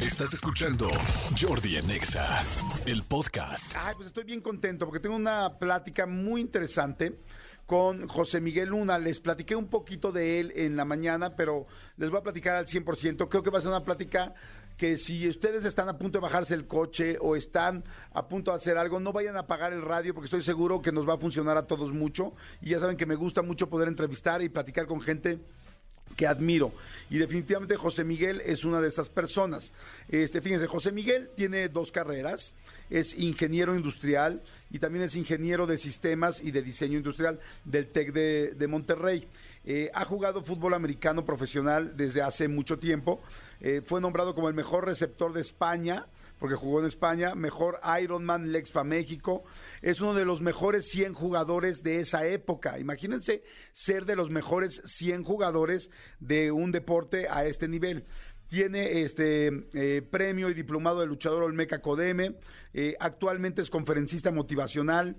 [0.00, 0.88] Estás escuchando
[1.38, 2.42] Jordi Anexa,
[2.86, 3.70] el podcast.
[3.76, 7.18] Ay, pues estoy bien contento porque tengo una plática muy interesante
[7.66, 8.98] con José Miguel Luna.
[8.98, 11.66] Les platiqué un poquito de él en la mañana, pero
[11.98, 13.28] les voy a platicar al 100%.
[13.28, 14.32] Creo que va a ser una plática
[14.78, 18.56] que si ustedes están a punto de bajarse el coche o están a punto de
[18.56, 21.18] hacer algo, no vayan a apagar el radio porque estoy seguro que nos va a
[21.18, 22.34] funcionar a todos mucho.
[22.62, 25.40] Y ya saben que me gusta mucho poder entrevistar y platicar con gente
[26.16, 26.72] que admiro.
[27.10, 29.72] Y definitivamente José Miguel es una de esas personas.
[30.08, 32.54] Este, fíjense, José Miguel tiene dos carreras,
[32.90, 38.12] es ingeniero industrial y también es ingeniero de sistemas y de diseño industrial del TEC
[38.12, 39.28] de, Monterrey.
[39.64, 43.22] Eh, ha jugado fútbol americano profesional desde hace mucho tiempo.
[43.60, 46.06] Eh, fue nombrado como el mejor receptor de España
[46.38, 49.44] porque jugó en España, mejor Ironman Lexfa México,
[49.82, 52.78] es uno de los mejores 100 jugadores de esa época.
[52.78, 55.90] Imagínense ser de los mejores 100 jugadores
[56.20, 58.04] de un deporte a este nivel
[58.48, 62.36] tiene este eh, premio y diplomado de luchador Olmeca Codeme,
[62.72, 65.16] eh, actualmente es conferencista motivacional,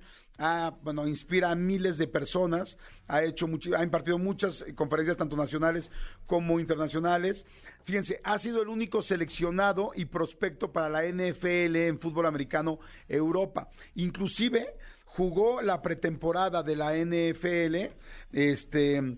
[0.83, 5.89] bueno, inspira a miles de personas, ha hecho ha impartido muchas conferencias tanto nacionales
[6.25, 7.45] como internacionales.
[7.85, 13.69] Fíjense, ha sido el único seleccionado y prospecto para la NFL en fútbol americano Europa.
[13.95, 17.93] Inclusive jugó la pretemporada de la NFL,
[18.33, 19.17] este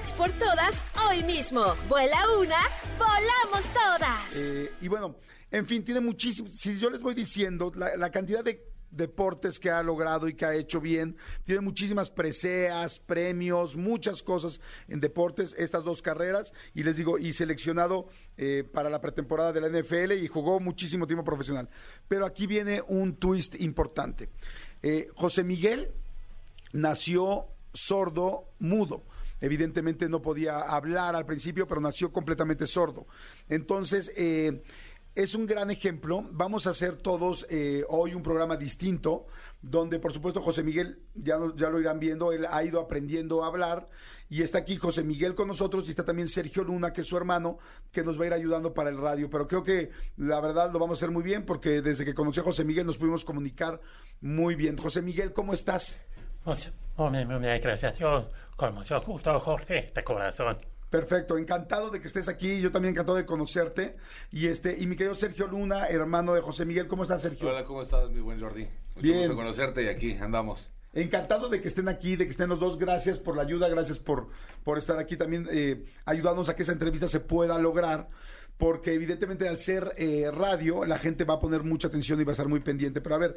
[0.17, 0.73] por todas
[1.07, 1.63] hoy mismo.
[1.87, 2.57] Vuela una,
[2.97, 4.35] volamos todas.
[4.35, 5.15] Eh, y bueno,
[5.51, 6.49] en fin, tiene muchísimo.
[6.49, 10.53] Si yo les voy diciendo la, cantidad de deportes que ha logrado y que ha
[10.53, 11.15] hecho bien.
[11.45, 17.31] Tiene muchísimas preseas, premios, muchas cosas en deportes, estas dos carreras, y les digo, y
[17.31, 21.69] seleccionado eh, para la pretemporada de la NFL y jugó muchísimo tiempo profesional.
[22.09, 24.29] Pero aquí viene un twist importante.
[24.81, 25.91] Eh, José Miguel
[26.73, 29.03] nació sordo, mudo.
[29.41, 33.07] Evidentemente no podía hablar al principio, pero nació completamente sordo.
[33.49, 34.61] Entonces, eh,
[35.15, 36.25] es un gran ejemplo.
[36.31, 39.25] Vamos a hacer todos eh, hoy un programa distinto,
[39.61, 43.47] donde por supuesto José Miguel, ya, ya lo irán viendo, él ha ido aprendiendo a
[43.47, 43.89] hablar
[44.29, 47.17] y está aquí José Miguel con nosotros y está también Sergio Luna, que es su
[47.17, 47.59] hermano,
[47.91, 49.29] que nos va a ir ayudando para el radio.
[49.29, 52.39] Pero creo que la verdad lo vamos a hacer muy bien porque desde que conocí
[52.39, 53.81] a José Miguel nos pudimos comunicar
[54.21, 54.77] muy bien.
[54.77, 55.97] José Miguel, ¿cómo estás?
[57.09, 57.97] Muy bien, gracias.
[57.97, 60.57] Yo, con mucho gusto, Jorge, de corazón.
[60.89, 63.95] Perfecto, encantado de que estés aquí, yo también encantado de conocerte.
[64.29, 67.49] Y este, y mi querido Sergio Luna, hermano de José Miguel, ¿cómo estás, Sergio?
[67.49, 68.67] Hola, ¿cómo estás, mi buen Jordi?
[68.95, 69.19] Mucho Bien.
[69.19, 70.69] gusto conocerte y aquí andamos.
[70.93, 72.77] Encantado de que estén aquí, de que estén los dos.
[72.77, 74.27] Gracias por la ayuda, gracias por,
[74.65, 78.09] por estar aquí también eh, ayudándonos a que esa entrevista se pueda lograr.
[78.57, 82.31] Porque evidentemente al ser eh, radio, la gente va a poner mucha atención y va
[82.31, 82.99] a estar muy pendiente.
[82.99, 83.35] Pero a ver,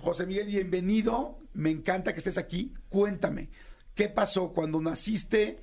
[0.00, 1.40] José Miguel, bienvenido.
[1.54, 2.72] Me encanta que estés aquí.
[2.88, 3.50] Cuéntame,
[3.96, 5.58] ¿qué pasó cuando naciste?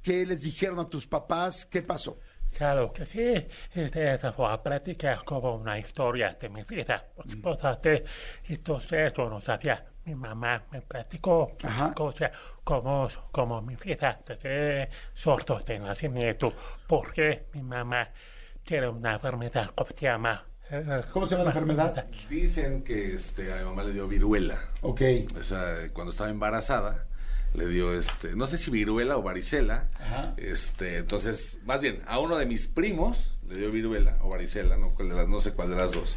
[0.00, 1.66] ¿Qué les dijeron a tus papás?
[1.66, 2.18] ¿Qué pasó?
[2.56, 7.04] Claro que sí, este, esa fue a platicar como una historia de mi vida.
[7.14, 7.78] Por supuesto,
[8.44, 9.84] entonces yo no sabía.
[10.06, 11.52] Mi mamá me platicó
[11.94, 12.30] cosas
[12.62, 16.52] como, como mi vida desde sordo de nacimiento,
[16.86, 18.08] porque mi mamá
[18.62, 20.44] tiene una enfermedad que se llama
[21.12, 22.06] ¿Cómo se llama la enfermedad?
[22.28, 24.58] Dicen que este, a mi mamá le dio viruela.
[24.80, 25.02] Ok.
[25.38, 27.06] O sea, cuando estaba embarazada,
[27.52, 29.88] le dio, este, no sé si viruela o varicela.
[30.36, 34.94] Este, entonces, más bien, a uno de mis primos le dio viruela o varicela, no,
[34.98, 36.16] no sé cuál de las dos.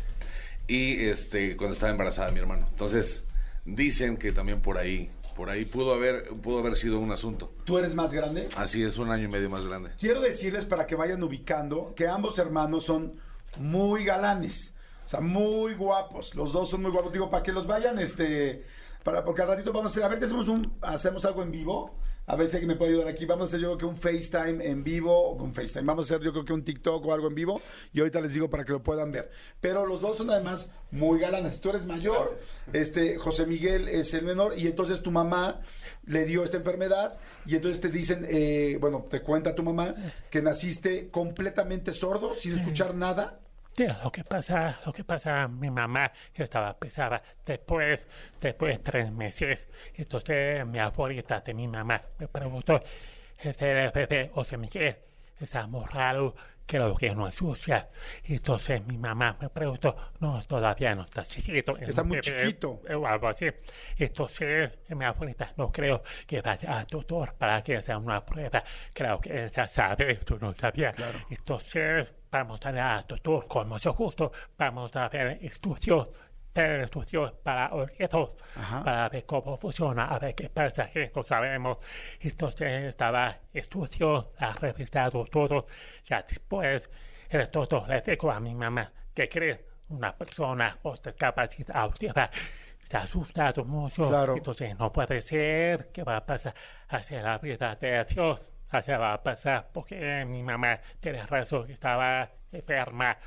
[0.68, 2.68] Y este, cuando estaba embarazada mi hermano.
[2.70, 3.26] Entonces,
[3.66, 7.54] dicen que también por ahí por ahí pudo haber, pudo haber sido un asunto.
[7.64, 8.48] ¿Tú eres más grande?
[8.58, 9.92] Así es, un año y medio más grande.
[10.00, 13.14] Quiero decirles para que vayan ubicando que ambos hermanos son
[13.60, 14.74] muy galanes.
[15.06, 16.36] O sea, muy guapos.
[16.36, 17.14] Los dos son muy guapos.
[17.14, 18.66] Digo, para que los vayan, este.
[19.04, 20.04] Para, porque al ratito vamos a hacer.
[20.04, 21.96] A ver, hacemos, un, hacemos algo en vivo.
[22.30, 23.26] a ver si alguien me puede ayudar aquí.
[23.26, 26.26] Vamos a hacer yo creo que un FaceTime en vivo, un FaceTime, vamos a hacer
[26.26, 27.62] yo creo que un TikTok o algo en vivo
[27.94, 29.32] y ahorita les digo para que lo puedan ver.
[29.62, 31.62] Pero los dos son además muy galanes.
[31.62, 32.38] Tú eres mayor,
[32.74, 35.62] este José Miguel es el menor y entonces tu mamá
[36.06, 39.96] le dio esta enfermedad y entonces te dicen, eh, bueno, te cuenta tu mamá
[40.30, 43.40] que naciste completamente sordo, sin escuchar nada.
[43.78, 48.08] Lo que pasa, lo que pasa, mi mamá estaba pesada después,
[48.42, 49.68] después de tres meses.
[49.94, 52.82] Entonces mi abuelita de mi mamá me preguntó,
[53.38, 55.04] este bebé o se me quiere,
[55.40, 56.34] está muy raro,
[56.68, 57.90] creo que no es sucia.
[58.26, 61.76] Entonces mi mamá me preguntó, no, todavía no está chiquito.
[61.78, 62.82] Está muy chiquito.
[62.96, 63.48] O algo así.
[63.98, 68.64] Entonces mi abuelita no creo que vaya al doctor para que sea una prueba.
[68.94, 70.96] Creo que ella sabe, tú no sabías.
[71.30, 76.10] Entonces vamos a ir al doctor con mucho gusto, vamos a ver estudios
[76.58, 78.32] hacer estudios para objetos,
[78.84, 81.78] para ver cómo funciona, a ver qué pasa, que no sabemos.
[82.20, 85.68] Entonces estaba estudio, ha revisado todo,
[86.06, 86.90] ya después
[87.30, 92.30] el doctor le dijo a mi mamá que cree una persona con capacidad auditiva
[92.84, 96.56] se ha asustado mucho, entonces no puede ser, ¿qué va a pasar?
[96.88, 102.30] Hacia la vida de Dios, hacia va a pasar, porque mi mamá tiene razón, estaba
[102.52, 103.18] enferma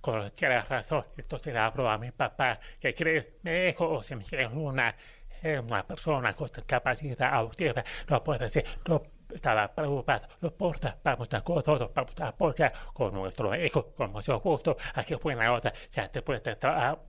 [0.00, 1.04] con tiene razón.
[1.16, 4.94] Entonces le hablo a mi papá, que cree, me dijo, se me una,
[5.62, 9.02] una persona con capacidad auditiva, no puede ser, no
[9.34, 14.40] estaba preocupado, no importa, vamos a todo, vamos a apoyar con nuestro hijo, con mucho
[14.40, 16.56] gusto, aquí fue la otra, ya después del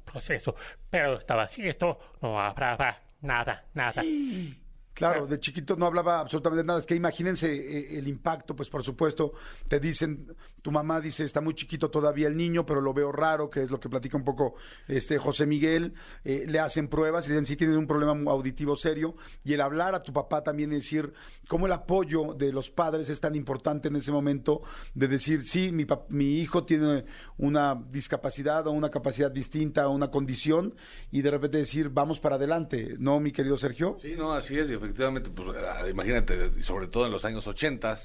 [0.06, 0.56] proceso,
[0.90, 4.04] pero estaba cierto, no hablaba nada, nada.
[5.00, 6.80] Claro, de chiquito no hablaba absolutamente nada.
[6.80, 9.32] Es que imagínense eh, el impacto, pues por supuesto,
[9.70, 13.50] te dicen, tu mamá dice, está muy chiquito todavía el niño, pero lo veo raro,
[13.50, 14.56] que es lo que platica un poco
[14.90, 15.94] este José Miguel.
[16.26, 19.16] Eh, le hacen pruebas y dicen, sí tienes un problema auditivo serio.
[19.46, 21.14] Y el hablar a tu papá también, decir,
[21.48, 24.64] cómo el apoyo de los padres es tan importante en ese momento,
[24.96, 27.06] de decir, sí, mi, mi hijo tiene
[27.38, 30.76] una discapacidad o una capacidad distinta o una condición,
[31.10, 33.96] y de repente decir, vamos para adelante, ¿no, mi querido Sergio?
[33.98, 37.96] Sí, no, así es, efectivamente, pues, ah, imagínate, sobre todo en los años 80,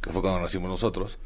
[0.00, 1.18] que fue cuando nacimos nosotros,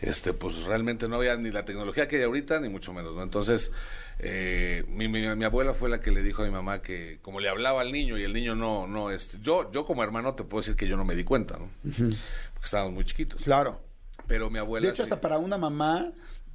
[0.00, 3.22] este, pues realmente no había ni la tecnología que hay ahorita, ni mucho menos, ¿no?
[3.22, 3.70] Entonces,
[4.18, 7.48] eh, mi, mi, abuela fue la que le dijo a mi mamá que como le
[7.48, 10.62] hablaba al niño y el niño no, no, este, yo, yo como hermano te puedo
[10.62, 11.68] decir que yo no me di cuenta, ¿no?
[11.82, 13.42] Porque estábamos muy chiquitos.
[13.42, 13.80] Claro.
[14.26, 14.86] Pero mi abuela...
[14.86, 16.10] De hecho, hasta para una mamá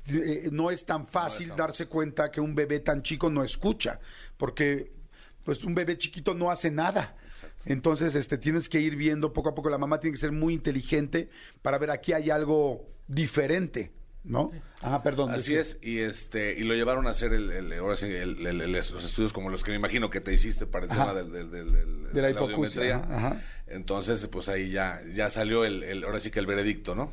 [0.07, 3.99] eh, no es tan fácil darse cuenta que un bebé tan chico no escucha,
[4.37, 4.91] porque
[5.43, 7.15] pues un bebé chiquito no hace nada.
[7.65, 9.69] Entonces, este, tienes que ir viendo poco a poco.
[9.69, 11.29] La mamá tiene que ser muy inteligente
[11.61, 13.91] para ver aquí hay algo diferente.
[14.23, 14.51] ¿no?
[14.81, 15.31] Ajá, perdón.
[15.31, 19.49] Así es, y este y lo llevaron a hacer el, ahora sí, los estudios como
[19.49, 23.41] los que me imagino que te hiciste para el tema del, de la hipocusia.
[23.67, 27.11] Entonces, pues ahí ya ya salió el, ahora sí que el veredicto, ¿no?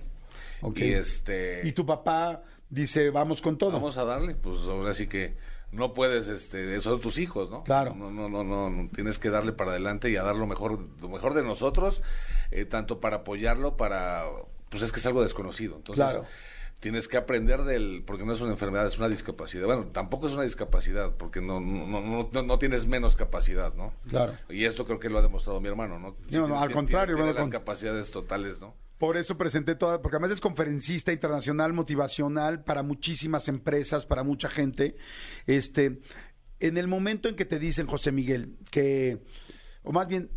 [0.74, 5.06] Y este y tu papá dice, "Vamos con todo." Vamos a darle, pues ahora sí
[5.06, 5.36] que
[5.72, 7.64] no puedes, este, esos son tus hijos, ¿no?
[7.64, 7.94] Claro.
[7.94, 11.08] No, no, no, no, tienes que darle para adelante y a dar lo mejor, lo
[11.08, 12.02] mejor de nosotros,
[12.50, 14.24] eh, tanto para apoyarlo, para,
[14.68, 15.76] pues es que es algo desconocido.
[15.76, 16.20] Entonces,
[16.80, 19.66] tienes que aprender del, porque no es una enfermedad, es una discapacidad.
[19.66, 23.92] Bueno, tampoco es una discapacidad, porque no, no, no, no, tienes menos capacidad, ¿no?
[24.08, 24.34] Claro.
[24.48, 26.16] Y esto creo que lo ha demostrado mi hermano, ¿no?
[26.46, 27.16] no, al contrario.
[27.16, 28.74] Tiene, las capacidades totales, ¿no?
[28.98, 34.48] Por eso presenté toda, porque además es conferencista internacional motivacional para muchísimas empresas, para mucha
[34.48, 34.96] gente.
[35.46, 36.00] Este,
[36.60, 39.22] en el momento en que te dicen, José Miguel, que,
[39.82, 40.30] o más bien,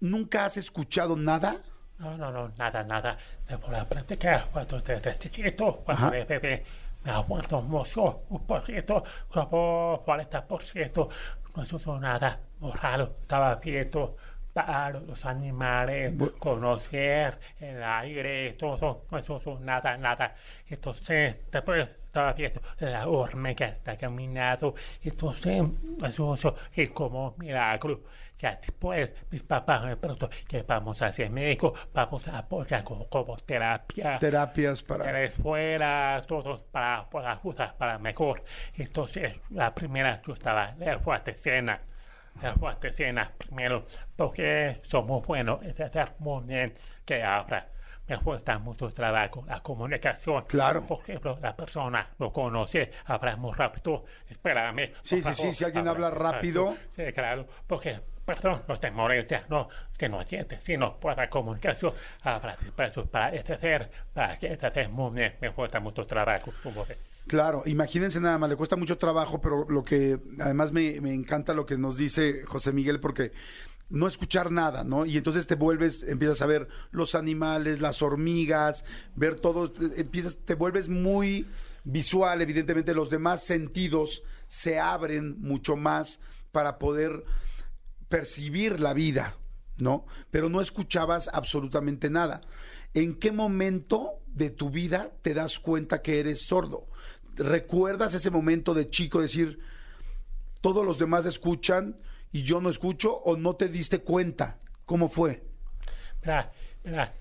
[0.00, 1.62] ¿nunca has escuchado nada?
[1.98, 3.18] No, no, no, nada, nada.
[3.50, 6.64] Me voy a practicar cuando desde chiquito, cuando me bebé,
[7.04, 11.08] me ha muerto mucho, un poquito, como 40%.
[11.54, 14.16] No sucedió nada, muy raro, estaba quieto
[14.56, 20.34] para los animales, conocer el aire, todo eso, eso, nada, nada.
[20.66, 25.62] Entonces, después estaba viendo la hormiga está caminando, entonces,
[26.02, 28.00] eso, eso es como milagro.
[28.38, 33.06] Ya después, mis papás me preguntaron que vamos a hacer médico, vamos a apoyar como,
[33.10, 34.18] como terapia.
[34.18, 35.12] Terapias para...
[35.12, 37.38] la escuela, todos para, para
[37.76, 38.42] para mejor.
[38.78, 41.82] Entonces, la primera yo estaba en el cena
[42.42, 46.74] la cena primero, porque somos buenos en hacer muy bien
[47.04, 47.66] que habla.
[48.08, 50.44] Me cuesta mucho trabajo la comunicación.
[50.44, 50.86] Claro.
[50.86, 54.04] Por ejemplo, la persona lo conoce, habla muy rápido.
[54.28, 54.92] Espérame.
[55.02, 56.76] Sí, sí, sí, si alguien habla rápido.
[56.90, 61.94] Sí, claro, porque perdón, no te molestia, no, que no entiende, sino por la comunicación,
[62.22, 66.52] habla despacio para hacer, para que hacer muy bien, me cuesta mucho trabajo.
[67.26, 71.66] Claro, imagínense nada más, le cuesta mucho trabajo, pero lo que además me, encanta lo
[71.66, 73.32] que nos dice José Miguel, porque
[73.88, 75.06] no escuchar nada, ¿no?
[75.06, 78.84] Y entonces te vuelves, empiezas a ver los animales, las hormigas,
[79.16, 81.48] ver todo, empiezas, te vuelves muy
[81.82, 86.20] visual, evidentemente los demás sentidos se abren mucho más
[86.52, 87.24] para poder
[88.08, 89.36] percibir la vida,
[89.78, 90.06] ¿no?
[90.30, 92.42] Pero no escuchabas absolutamente nada.
[92.94, 96.86] ¿En qué momento de tu vida te das cuenta que eres sordo?
[97.36, 99.60] ¿Recuerdas ese momento de chico decir,
[100.60, 101.96] todos los demás escuchan
[102.32, 104.58] y yo no escucho o no te diste cuenta?
[104.84, 105.42] ¿Cómo fue?
[106.22, 106.50] Mira,
[106.84, 107.12] mira,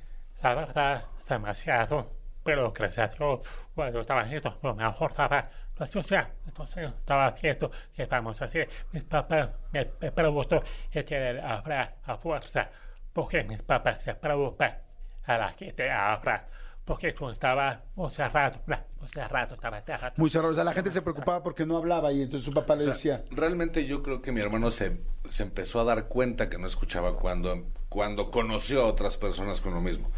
[0.41, 2.11] la verdad, demasiado,
[2.43, 3.41] pero gracias Dios,
[3.73, 6.29] cuando estaba haciendo, lo mejor estaba la sociedad.
[6.45, 8.69] Entonces estaba viendo que vamos a hacer.
[8.91, 12.69] Mis papás me, me preguntó que habrá a fuerza,
[13.11, 14.77] porque mis papás se preocupan
[15.25, 16.47] a la que te abra
[16.85, 20.13] porque tú estaba muy cerrado, muy cerrado, estaba cerrado.
[20.17, 22.75] Muy cerrado, o sea, la gente se preocupaba porque no hablaba y entonces su papá
[22.75, 23.23] le decía.
[23.31, 27.17] Realmente yo creo que mi hermano se, se empezó a dar cuenta que no escuchaba
[27.17, 30.11] cuando, cuando conoció a otras personas con lo mismo.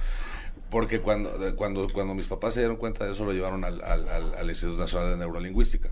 [0.70, 4.36] Porque cuando, cuando, cuando mis papás se dieron cuenta de eso, lo llevaron al, al,
[4.36, 5.92] al Instituto Nacional de Neurolingüística.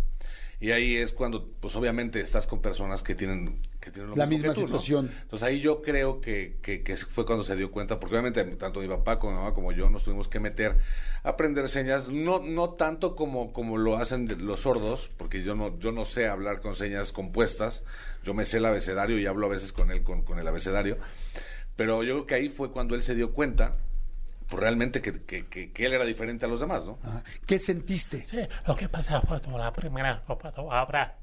[0.59, 4.25] Y ahí es cuando, pues obviamente estás con personas que tienen, que tienen lo la
[4.25, 5.11] mismo misma situación.
[5.21, 8.79] Entonces ahí yo creo que, que, que, fue cuando se dio cuenta, porque obviamente tanto
[8.79, 10.77] mi papá como mi mamá como yo nos tuvimos que meter
[11.23, 15.77] a aprender señas, no, no tanto como, como lo hacen los sordos, porque yo no,
[15.79, 17.83] yo no sé hablar con señas compuestas,
[18.23, 20.97] yo me sé el abecedario y hablo a veces con él con, con el abecedario,
[21.75, 23.75] pero yo creo que ahí fue cuando él se dio cuenta
[24.47, 26.99] pues realmente que, que, que, él era diferente a los demás, ¿no?
[27.45, 28.25] ¿Qué sentiste?
[28.27, 31.15] Sí, lo que pasaba fue la primera, ahora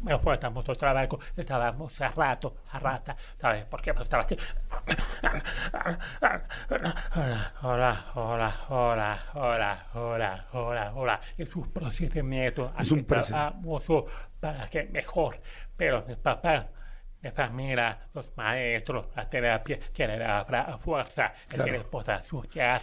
[0.00, 3.64] me cuesta mucho trabajo, estábamos a rato, a rata, ¿sabes?
[3.66, 4.36] Porque pues estaba aquí.
[6.70, 11.20] Hola, hola, hola, hola, hola, hola, hola, hola.
[11.36, 12.72] Es un procedimiento.
[12.78, 14.06] Es un procedimiento.
[14.40, 15.40] Para que mejor,
[15.76, 16.66] pero mis papás
[17.22, 21.64] mi familia, los maestros, la terapia, que le da fuerza, claro.
[21.64, 22.80] que les pueda escuchar.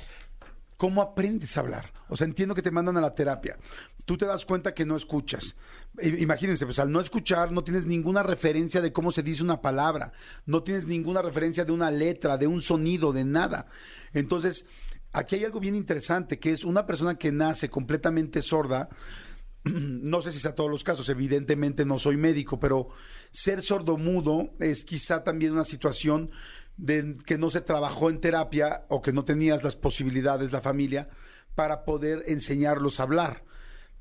[0.77, 1.85] ¿Cómo aprendes a hablar?
[2.09, 3.55] O sea, entiendo que te mandan a la terapia.
[4.03, 5.55] Tú te das cuenta que no escuchas.
[6.01, 10.11] Imagínense, pues al no escuchar no tienes ninguna referencia de cómo se dice una palabra,
[10.45, 13.67] no tienes ninguna referencia de una letra, de un sonido, de nada.
[14.13, 14.67] Entonces,
[15.13, 18.89] aquí hay algo bien interesante, que es una persona que nace completamente sorda,
[19.73, 22.89] no sé si sea todos los casos, evidentemente no soy médico, pero
[23.31, 26.31] ser sordomudo es quizá también una situación
[26.77, 31.09] de que no se trabajó en terapia o que no tenías las posibilidades, la familia,
[31.55, 33.43] para poder enseñarlos a hablar.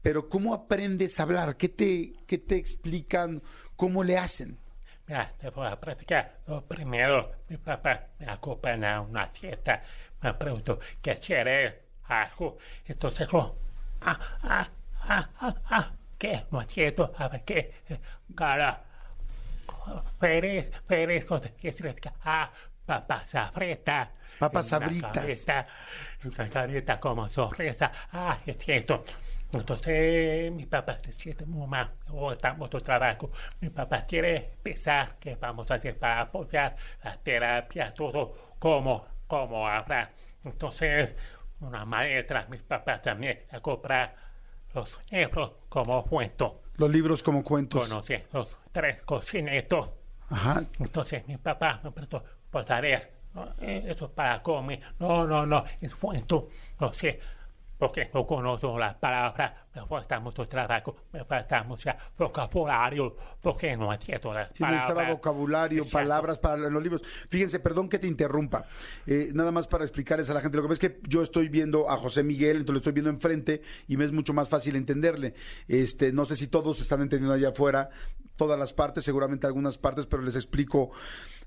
[0.03, 1.57] Pero ¿cómo aprendes a hablar?
[1.57, 3.43] ¿Qué te, qué te explican?
[3.77, 4.59] ¿Cómo le hacen?
[5.07, 6.41] Mira, te voy a practicar.
[6.47, 9.83] Lo primero, mi papá me acompaña a una fiesta.
[10.21, 12.59] Me pregunto, ¿qué quiere algo?
[12.87, 13.29] Entonces,
[14.03, 14.69] ah, ah,
[15.09, 16.45] ah, ah, ah, ¿qué?
[16.53, 17.75] Entiendo, a ver, ¿qué?
[18.35, 18.83] Cara,
[20.19, 21.27] Pérez, Pérez,
[21.61, 22.15] ¿qué significa?
[22.25, 22.51] Ah,
[22.87, 24.11] papas frita.
[24.39, 25.67] Papas sabritas.
[26.25, 27.93] Una carita como sorpresa.
[28.13, 29.05] Ah, es cierto.
[29.53, 33.31] Entonces, mi papá decía, mamá, oh, estamos en trabajo.
[33.61, 39.69] Mi papá quiere empezar, ¿qué vamos a hacer para apoyar la terapia, todo, como, como
[39.69, 40.11] hablar.
[40.45, 41.15] Entonces,
[41.61, 44.17] una maestra, mis papás también, a comprar
[44.75, 46.63] los libros como cuento.
[46.77, 47.89] Los libros como cuentos.
[47.89, 49.91] Conocí los tres cocinetos.
[50.29, 50.63] Ajá.
[50.81, 53.09] Entonces mi papá me preguntó, por tarea,
[53.61, 54.81] eh, eso es para comer.
[54.99, 56.49] No, no, no, es cuento.
[56.81, 57.21] No sé,
[57.85, 63.93] porque no conozco las palabras, me falta mucho trabajo, me falta mucho vocabulario, porque no
[63.93, 67.03] entiendo las sí, necesitaba vocabulario, palabras para los libros.
[67.29, 68.65] Fíjense, perdón que te interrumpa,
[69.07, 71.51] eh, nada más para explicarles a la gente, lo que pasa es que yo estoy
[71.51, 74.77] viendo a José Miguel, entonces lo estoy viendo enfrente y me es mucho más fácil
[74.77, 75.35] entenderle.
[75.69, 77.91] Este, no sé si todos están entendiendo allá afuera,
[78.37, 80.91] todas las partes, seguramente algunas partes, pero les explico,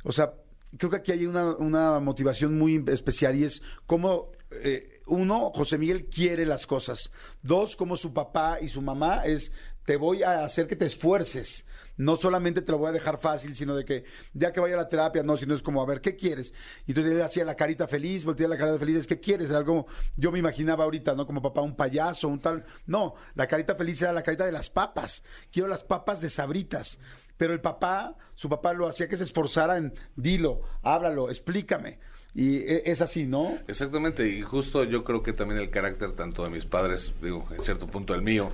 [0.04, 0.36] o sea,
[0.78, 4.30] creo que aquí hay una, una motivación muy especial y es cómo...
[4.52, 7.12] Eh, uno, José Miguel quiere las cosas.
[7.42, 9.52] Dos, como su papá y su mamá es,
[9.86, 11.66] te voy a hacer que te esfuerces.
[11.96, 14.80] No solamente te lo voy a dejar fácil, sino de que ya que vaya a
[14.80, 16.54] la terapia, no, sino es como, a ver, ¿qué quieres?
[16.86, 19.50] Y entonces él hacía la carita feliz, volteaba la carita feliz, es ¿qué quieres?
[19.50, 21.26] algo, yo me imaginaba ahorita, ¿no?
[21.26, 22.66] Como papá, un payaso, un tal.
[22.86, 25.24] No, la carita feliz era la carita de las papas.
[25.52, 27.00] Quiero las papas de sabritas.
[27.38, 32.00] Pero el papá, su papá lo hacía que se esforzara en, dilo, háblalo, explícame.
[32.38, 33.58] Y e, es así, ¿no?
[33.68, 37.64] Exactamente, y justo yo creo que también el carácter tanto de mis padres, digo, en
[37.64, 38.52] cierto punto el mío,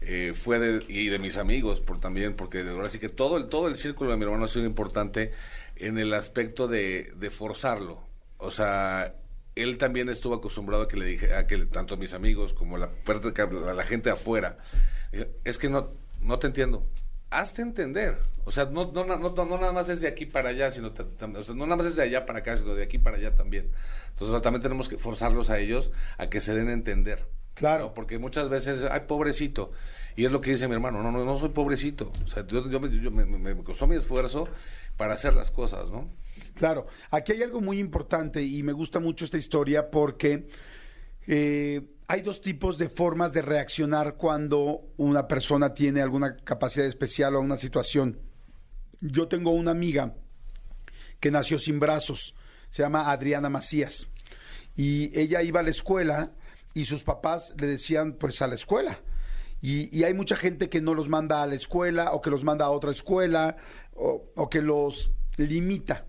[0.00, 3.48] eh, fue de, y de mis amigos por también, porque ahora sí que todo el,
[3.48, 5.32] todo el círculo de mi hermano ha sido importante
[5.76, 8.02] en el aspecto de, de forzarlo.
[8.38, 9.14] O sea,
[9.54, 12.88] él también estuvo acostumbrado a que le dije, a que tanto mis amigos como la,
[13.74, 14.56] la gente afuera,
[15.44, 15.90] es que no,
[16.22, 16.82] no te entiendo.
[17.30, 18.18] Hazte entender.
[18.44, 21.44] O sea, no, no, no, no, nada más es de aquí para allá, sino o
[21.44, 23.70] sea, no nada más es de allá para acá, sino de aquí para allá también.
[24.10, 27.26] Entonces también tenemos que forzarlos a ellos a que se den a entender.
[27.54, 27.92] Claro.
[27.92, 29.72] Porque muchas veces, ay, pobrecito.
[30.16, 32.12] Y es lo que dice mi hermano, no, no, no soy pobrecito.
[32.24, 32.80] O sea, yo, yo,
[33.10, 34.48] me, me, costó mi esfuerzo
[34.96, 36.08] para hacer las cosas, ¿no?
[36.54, 40.48] Claro, aquí hay algo muy importante y me gusta mucho esta historia porque
[41.26, 47.36] eh, hay dos tipos de formas de reaccionar cuando una persona tiene alguna capacidad especial
[47.36, 48.18] o una situación.
[49.00, 50.14] Yo tengo una amiga
[51.20, 52.34] que nació sin brazos,
[52.70, 54.08] se llama Adriana Macías,
[54.74, 56.32] y ella iba a la escuela
[56.72, 59.00] y sus papás le decían pues a la escuela.
[59.60, 62.64] Y, hay mucha gente que no los manda a la escuela o que los manda
[62.64, 63.56] a otra escuela
[63.94, 66.06] o, que los limita.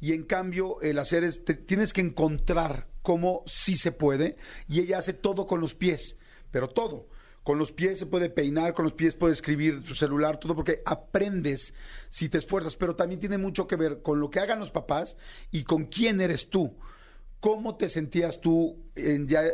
[0.00, 4.36] Y en cambio, el hacer es, tienes que encontrar cómo sí se puede.
[4.68, 6.16] Y ella hace todo con los pies,
[6.50, 7.08] pero todo.
[7.42, 10.80] Con los pies se puede peinar, con los pies puede escribir su celular, todo porque
[10.84, 11.74] aprendes
[12.08, 15.16] si te esfuerzas, pero también tiene mucho que ver con lo que hagan los papás
[15.50, 16.76] y con quién eres tú.
[17.40, 18.84] ¿Cómo te sentías tú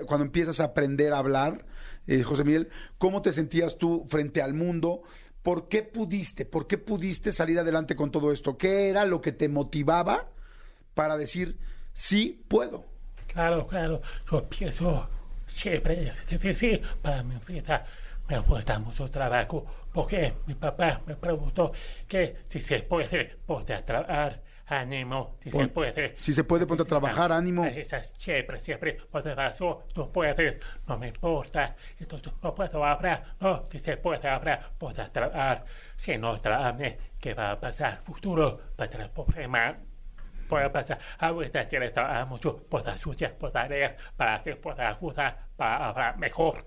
[0.06, 1.64] cuando empiezas a aprender a hablar,
[2.06, 2.68] eh, José Miguel?
[2.98, 5.02] ¿Cómo te sentías tú frente al mundo?
[5.42, 6.44] ¿Por qué pudiste?
[6.44, 8.58] ¿Por qué pudiste salir adelante con todo esto?
[8.58, 10.30] ¿Qué era lo que te motivaba
[10.92, 11.58] para decir,
[11.94, 12.84] sí puedo?
[13.28, 14.02] Claro, claro.
[14.30, 15.08] Yo pienso
[15.46, 17.84] siempre es difícil para mi vida.
[18.28, 21.72] Me cuesta mucho trabajo porque mi papá me preguntó
[22.06, 26.14] que si se puede poder trabajar ánimo, si se puede.
[26.18, 27.64] Si se puede, ponte a trabajar, ánimo.
[28.18, 33.78] Siempre, siempre, por eso no puede, no me importa, entonces no puedo hablar, no, si
[33.78, 35.64] se puede hablar, poder trabajar,
[35.96, 36.76] si no trabaja,
[37.18, 38.02] ¿qué va a pasar?
[38.04, 39.76] Futuro, va a tener problemas.
[40.48, 45.88] Puede pasar, ahorita quiere trabajar mucho, pueda estudiar, pueda leer, para que pueda ayudar, para
[45.88, 46.64] hablar mejor,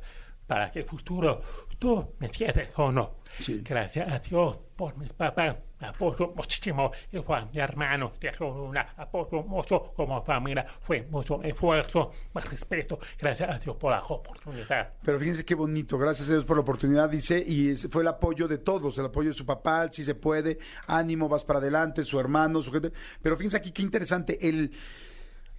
[0.52, 1.42] para que el futuro,
[1.80, 3.20] tú me entiendes o no.
[3.64, 6.92] Gracias a Dios por mis papás apoyo muchísimo.
[7.10, 10.66] Igual mi hermano de una apoyo mucho como familia.
[10.82, 13.00] Fue mucho esfuerzo, más respeto.
[13.18, 14.92] Gracias a Dios por la oportunidad.
[15.02, 15.98] Pero fíjense qué bonito.
[15.98, 17.40] Gracias a Dios por la oportunidad, dice.
[17.40, 18.98] Y fue el apoyo de todos.
[18.98, 20.60] El apoyo de su papá, si se puede.
[20.86, 22.04] Ánimo, vas para adelante.
[22.04, 22.92] Su hermano, su gente.
[23.22, 24.38] Pero fíjense aquí qué interesante.
[24.50, 24.74] El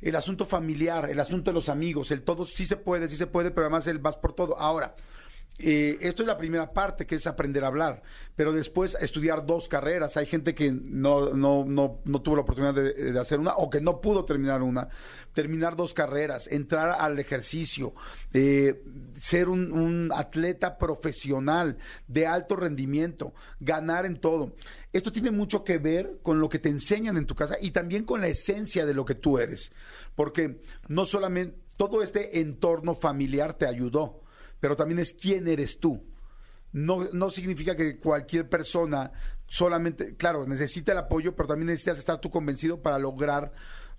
[0.02, 3.26] el asunto familiar, el asunto de los amigos, el todo sí se puede, sí se
[3.26, 4.58] puede, pero además el vas por todo.
[4.58, 4.94] Ahora,
[5.58, 8.02] eh, esto es la primera parte, que es aprender a hablar,
[8.34, 10.16] pero después estudiar dos carreras.
[10.16, 13.80] Hay gente que no, no, no, no tuvo la oportunidad de, hacer una o que
[13.80, 14.88] no pudo terminar una.
[15.34, 17.94] Terminar dos carreras, entrar al ejercicio,
[18.32, 18.82] eh,
[19.20, 24.54] ser un, un, atleta profesional de alto rendimiento, ganar en todo.
[24.92, 28.04] Esto tiene mucho que ver con lo que te enseñan en tu casa y también
[28.04, 29.72] con la esencia de lo que tú eres.
[30.14, 34.22] Porque no solamente todo este entorno familiar te ayudó
[34.62, 36.06] pero también es quién eres tú.
[36.70, 39.10] No, no significa que cualquier persona
[39.48, 43.52] solamente, claro, necesita el apoyo, pero también necesitas estar tú convencido para lograr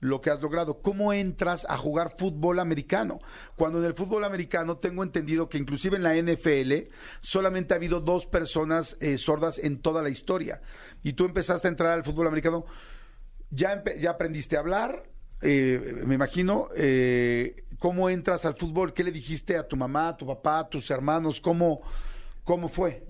[0.04, 0.82] lo que has logrado.
[0.82, 3.20] ¿Cómo entras a jugar fútbol americano?
[3.56, 6.90] Cuando en el fútbol americano tengo entendido que inclusive en la NFL
[7.22, 10.62] solamente ha habido dos personas eh, sordas en toda la historia.
[11.02, 12.66] Y tú empezaste a entrar al fútbol americano,
[13.50, 15.10] ya, ya aprendiste a hablar,
[15.42, 18.94] eh, me imagino, eh, ¿cómo entras al fútbol?
[18.94, 21.40] ¿Qué le dijiste a tu mamá, a tu papá, a tus hermanos?
[21.40, 21.82] ¿Cómo,
[22.44, 23.06] cómo fue?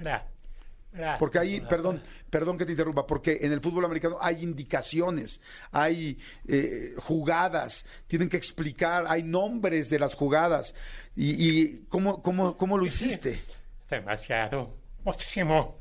[1.20, 6.20] Porque ahí, perdón, perdón que te interrumpa, porque en el fútbol americano hay indicaciones, hay
[6.48, 10.76] eh, jugadas, tienen que explicar, hay nombres de las jugadas.
[11.16, 13.42] ¿Y, cómo, cómo, cómo lo hiciste?
[13.90, 15.78] Demasiado, muchísimo.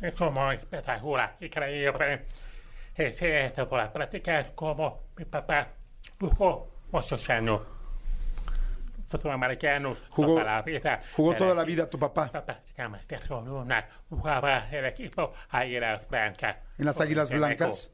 [0.00, 2.26] Es como espectacular, increíble.
[2.94, 5.68] Es esto por practicar como mi papá
[6.18, 7.60] jugó muchos años.
[9.08, 11.00] Fútbol americano jugó toda la vida.
[11.16, 12.30] Jugó toda la vida tu papá.
[12.30, 13.00] Papá se llama
[13.44, 13.88] Luna.
[14.08, 16.56] Jugaba el equipo Águilas Blancas.
[16.76, 17.90] ¿En las Águilas Blancas?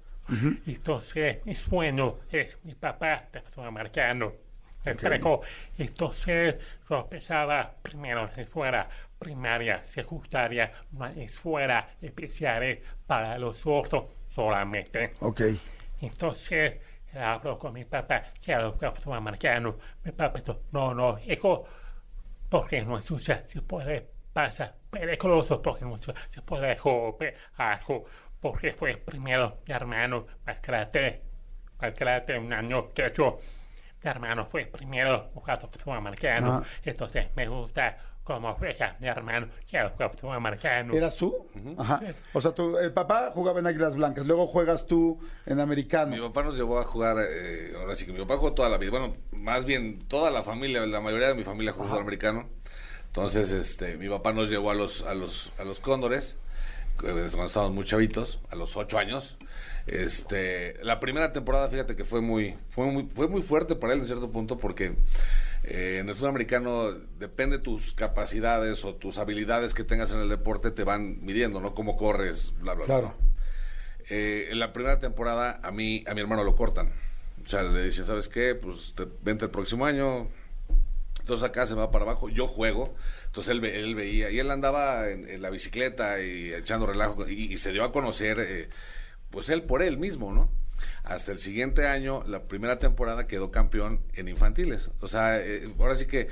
[0.67, 4.33] Entonces, mi sueño es mi papá de fútbol americano.
[4.85, 5.43] Entregó.
[5.79, 6.57] Entonces,
[6.91, 10.71] yo pensaba primero en escuela primaria, secundaria,
[11.17, 15.15] escuela especiales para los sordos solamente.
[15.21, 15.43] Ok.
[16.01, 16.75] Entonces,
[17.19, 19.77] hablo con mi papá, quiero que fue americano.
[20.03, 21.65] Mi papá dijo, no, no, hijo,
[22.49, 26.77] porque no escucha, se puede pasar peligroso, porque no se puede
[27.57, 28.05] algo,
[28.41, 33.39] porque fue primero mi hermano, más grande un año que yo.
[34.03, 36.67] Mi hermano fue primero jugando fútbol americano, ah.
[36.83, 40.95] entonces me gusta como juega mi hermano, que era fútbol americano.
[40.95, 41.47] ¿Eras tú?
[41.79, 42.01] Ajá.
[42.33, 46.17] O sea, tu, el papá jugaba en Águilas Blancas, luego juegas tú en americano.
[46.17, 48.79] Mi papá nos llevó a jugar, eh, ahora sí que mi papá jugó toda la
[48.79, 52.49] vida, bueno, más bien toda la familia, la mayoría de mi familia jugó fútbol americano.
[53.07, 56.37] Entonces, este, mi papá nos llevó a los, a los, a los cóndores
[56.97, 59.37] cuando estábamos muy chavitos, a los ocho años.
[59.87, 64.01] Este, la primera temporada, fíjate que fue muy, fue muy, fue muy fuerte para él
[64.01, 64.95] en cierto punto porque
[65.65, 70.29] eh, en el fútbol americano depende tus capacidades o tus habilidades que tengas en el
[70.29, 71.75] deporte te van midiendo, ¿no?
[71.75, 73.15] Cómo corres, bla, bla, Claro.
[73.19, 73.27] bla.
[74.11, 76.93] Eh, en la primera temporada a mí, a mi hermano lo cortan.
[77.45, 78.55] O sea, le dicen, ¿sabes qué?
[78.55, 80.29] Pues te, vente el próximo año.
[81.21, 85.09] Entonces acá se va para abajo, yo juego, entonces él, él veía, y él andaba
[85.09, 88.69] en, en la bicicleta y echando relajo, y, y se dio a conocer, eh,
[89.31, 90.51] pues él por él mismo, ¿no?
[91.03, 94.91] Hasta el siguiente año, la primera temporada quedó campeón en infantiles.
[95.01, 96.29] O sea, eh, ahora sí que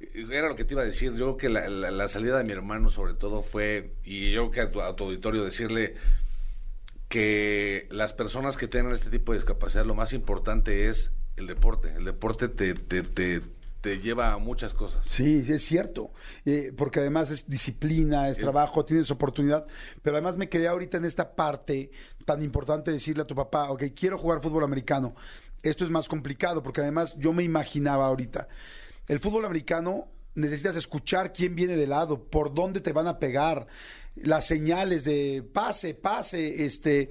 [0.00, 1.12] eh, era lo que te iba a decir.
[1.14, 4.52] Yo creo que la, la- salida de mi hermano, sobre todo, fue, y yo creo
[4.52, 5.94] que a tu, a tu auditorio decirle
[7.08, 11.92] que las personas que tengan este tipo de discapacidad, lo más importante es el deporte.
[11.96, 13.40] El deporte te, te, te,
[13.80, 15.04] te lleva a muchas cosas.
[15.06, 16.10] Sí, es cierto,
[16.44, 19.66] Eh, porque además es disciplina, es trabajo, tienes oportunidad,
[20.02, 21.90] pero además me quedé ahorita en esta parte
[22.24, 25.14] tan importante de decirle a tu papá, ok, quiero jugar fútbol americano.
[25.62, 28.48] Esto es más complicado, porque además yo me imaginaba ahorita,
[29.08, 33.66] el fútbol americano necesitas escuchar quién viene de lado, por dónde te van a pegar,
[34.16, 37.10] las señales de pase, pase, este...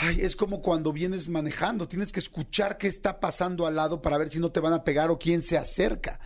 [0.00, 4.18] Ay, es como cuando vienes manejando, tienes que escuchar qué está pasando al lado para
[4.18, 6.18] ver si no te van a pegar o quién se acerca.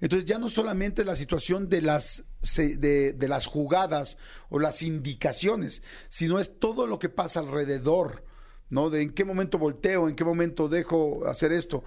[0.00, 2.24] Entonces ya no solamente la situación de las,
[2.56, 4.18] de, las jugadas
[4.50, 8.24] o las indicaciones, sino es todo lo que pasa alrededor,
[8.68, 8.90] ¿no?
[8.90, 11.84] De en qué momento volteo, en qué momento dejo hacer esto.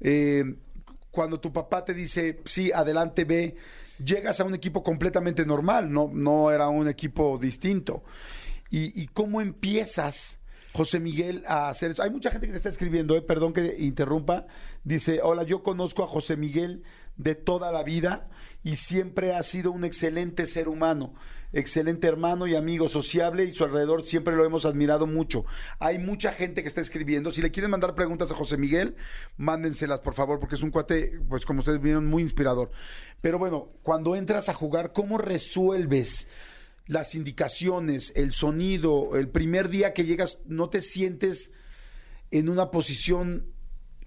[0.00, 0.44] Eh,
[1.10, 3.56] cuando tu papá te dice, sí, adelante ve,
[4.02, 8.04] llegas a un equipo completamente normal, no, no era un equipo distinto.
[8.70, 10.37] ¿Y, y cómo empiezas?
[10.78, 12.04] José Miguel a hacer eso.
[12.04, 14.46] Hay mucha gente que te está escribiendo, eh, perdón que interrumpa.
[14.84, 16.84] Dice, hola, yo conozco a José Miguel
[17.16, 18.28] de toda la vida
[18.62, 21.14] y siempre ha sido un excelente ser humano,
[21.52, 25.44] excelente hermano y amigo sociable y su alrededor siempre lo hemos admirado mucho.
[25.80, 27.32] Hay mucha gente que está escribiendo.
[27.32, 28.94] Si le quieren mandar preguntas a José Miguel,
[29.36, 32.70] mándenselas por favor, porque es un cuate, pues como ustedes vieron, muy inspirador.
[33.20, 36.28] Pero bueno, cuando entras a jugar, ¿cómo resuelves?
[36.88, 41.52] Las indicaciones, el sonido, el primer día que llegas, no te sientes
[42.30, 43.46] en una posición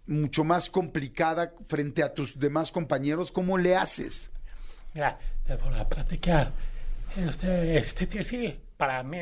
[0.07, 4.31] mucho más complicada frente a tus demás compañeros, ¿cómo le haces?
[4.93, 6.51] Mira, te voy a platicar.
[7.15, 9.19] Este, este, sí, para mí,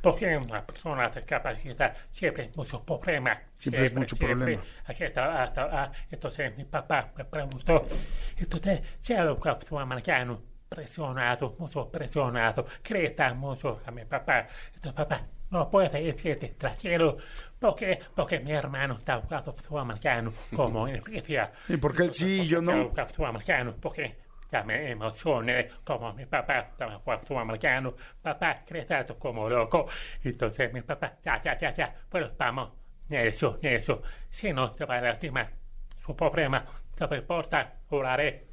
[0.00, 3.38] porque una persona de capacidad siempre hay muchos problemas.
[3.56, 4.62] Siempre es mucho problema.
[4.86, 7.86] Aquí está, hasta, ah, entonces mi papá me preguntó,
[8.36, 14.46] entonces, si lo que americano, presionado, mucho presionado, grita mucho a mi papá.
[14.74, 17.16] Entonces, papá, no puede irse extranjero
[17.58, 21.52] porque, porque mi hermano está jugando fútbol americano como en Grecia.
[21.68, 22.82] ¿Y por qué él sí y yo no?
[22.82, 24.16] Está fútbol americano porque
[24.50, 27.94] ya me emocioné como mi papá estaba jugando fútbol americano.
[28.22, 29.86] Papá, gritando como loco.
[30.22, 32.72] Entonces mi papá, ya, ya, ya, ya, bueno, vamos,
[33.08, 34.02] eso, eso.
[34.28, 35.50] Si no te va a lastimar,
[36.04, 36.64] su problema,
[36.98, 38.46] no me importa, oraré.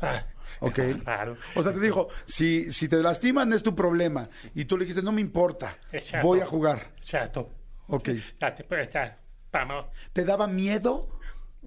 [0.00, 0.22] Ah,
[0.60, 0.78] Ok.
[1.04, 1.36] Claro.
[1.54, 4.28] O sea, te dijo, si, si te lastiman es tu problema.
[4.54, 6.26] Y tú le dijiste, no me importa, Exacto.
[6.26, 6.92] voy a jugar.
[6.96, 7.50] Exacto.
[7.88, 8.10] Ok.
[9.52, 9.86] Vamos.
[10.12, 11.20] ¿Te daba miedo?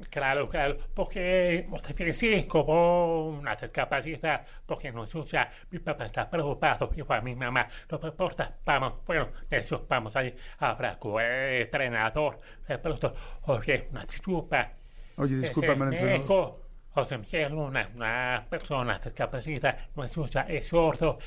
[0.10, 6.28] Claro, claro, porque usted sí, como una discapacidad, porque no se usa, mi papá está
[6.28, 12.40] preocupado, igual mi mamá, no me importa, vamos, bueno, eso, vamos ahí, habrá el entrenador,
[12.68, 14.72] le pregunto, oye, una disculpa.
[15.18, 16.63] Oye, discúlpame, Ese entrenador.
[16.94, 21.20] Médico, José Miguel, una, una persona discapacidad, no se usa, es sordo,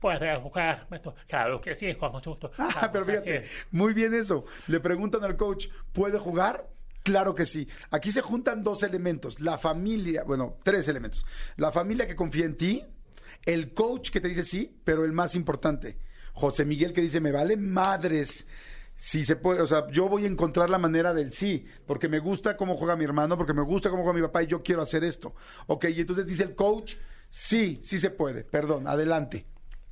[0.00, 2.50] puede jugar, Esto, claro que sí, como susto.
[2.58, 4.44] Ah, pero fíjate, muy bien eso.
[4.66, 6.68] Le preguntan al coach, ¿puede jugar?
[7.02, 7.68] Claro que sí.
[7.90, 9.40] Aquí se juntan dos elementos.
[9.40, 11.24] La familia, bueno, tres elementos.
[11.56, 12.84] La familia que confía en ti,
[13.44, 15.98] el coach que te dice sí, pero el más importante,
[16.32, 18.48] José Miguel que dice, me vale madres.
[18.96, 22.18] Si se puede, o sea, yo voy a encontrar la manera del sí, porque me
[22.18, 24.82] gusta cómo juega mi hermano, porque me gusta cómo juega mi papá y yo quiero
[24.82, 25.34] hacer esto.
[25.66, 26.94] Ok, y entonces dice el coach,
[27.28, 28.44] sí, sí se puede.
[28.44, 29.46] Perdón, adelante.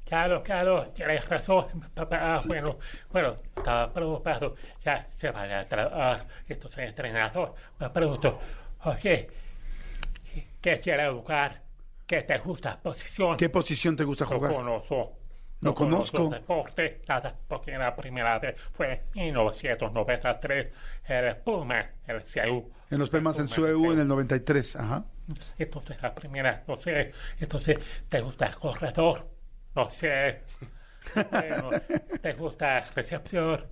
[0.05, 2.41] Claro, claro, tienes razón, papá.
[2.47, 2.79] Bueno,
[3.11, 4.55] bueno, estaba preocupado.
[4.85, 6.27] Ya se va a trabajar.
[6.49, 8.39] Entonces, el entrenador me preguntó,
[8.85, 9.29] oye,
[10.61, 11.63] ¿qué quieres jugar?
[12.07, 12.81] ¿Qué te gusta?
[12.81, 13.37] ¿Posición?
[13.37, 14.53] ¿Qué posición te gusta jugar?
[14.53, 15.24] conozco.
[15.65, 16.29] No conozco.
[16.29, 20.67] deporte, nada, porque la primera vez fue en 1993,
[21.07, 22.71] el Puma, el CEU.
[22.91, 25.05] En los Pumas en Sueu en el 93, ajá.
[25.57, 27.79] Entonces, la primera, no sé, entonces,
[28.11, 29.27] ¿te gusta corredor?
[29.75, 30.43] No sé.
[31.31, 31.71] Bueno,
[32.21, 33.65] ¿te gusta recepción?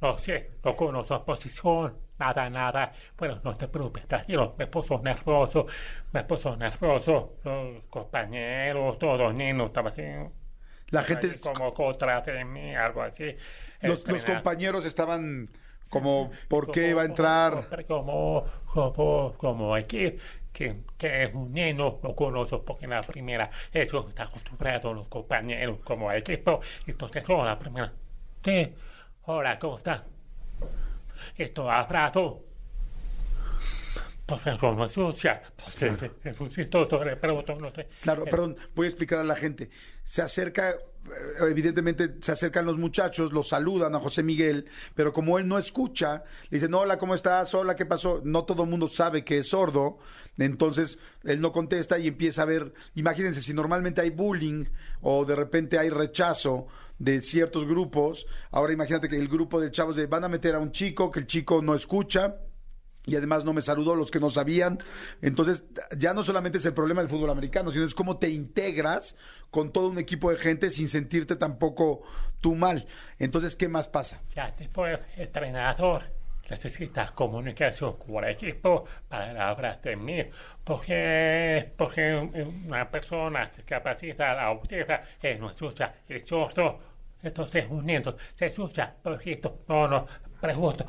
[0.00, 2.92] No sé, no conozco posición, nada, nada.
[3.16, 5.66] Bueno, no te preocupes, tranquilo, me puso nervioso,
[6.12, 7.36] me puso nervioso.
[7.44, 10.02] Los compañeros, todos los niños estaban así.
[10.90, 11.38] La gente...
[11.40, 13.36] Como contra de mí, algo así.
[13.80, 15.46] Los, los compañeros estaban
[15.90, 17.84] como, ¿por qué va a entrar?
[17.86, 20.16] Como, como, como aquí,
[20.52, 25.08] que, que es un niño, lo conozco porque en la primera, eso está acostumbrado los
[25.08, 27.92] compañeros como equipo, entonces, la primera,
[28.42, 28.74] ¿qué?
[29.22, 30.04] Hola, ¿cómo está?
[31.36, 32.45] Esto abrazo.
[34.26, 35.40] Pues no sucia.
[35.54, 35.80] Pues
[37.60, 37.88] no sé.
[38.00, 39.70] Claro, perdón, voy a explicar a la gente.
[40.04, 40.78] Se acerca, eh,
[41.42, 46.24] evidentemente se acercan los muchachos, los saludan a José Miguel, pero como él no escucha,
[46.50, 47.54] le dicen, hola, ¿cómo estás?
[47.54, 48.20] Hola, ¿qué pasó?
[48.24, 49.98] No todo el mundo sabe que es sordo,
[50.38, 54.64] entonces él no contesta y empieza a ver, imagínense, si normalmente hay bullying
[55.02, 56.66] o de repente hay rechazo
[56.98, 60.58] de ciertos grupos, ahora imagínate que el grupo de chavos de van a meter a
[60.58, 62.38] un chico, que el chico no escucha,
[63.06, 64.78] y además no me saludó los que no sabían.
[65.22, 65.64] Entonces,
[65.96, 69.16] ya no solamente es el problema del fútbol americano, sino es cómo te integras
[69.50, 72.02] con todo un equipo de gente sin sentirte tampoco
[72.40, 72.86] tú mal.
[73.18, 74.20] Entonces, ¿qué más pasa?
[74.34, 76.02] Ya después, entrenador
[76.48, 80.30] necesitas comunicación con el equipo para hablar de
[80.64, 82.14] porque, porque
[82.66, 86.78] una persona capacidad autiva eh, no escucha, es sordo,
[87.22, 90.06] entonces uniendo, se escucha, poquito, no, no,
[90.40, 90.84] pregunto,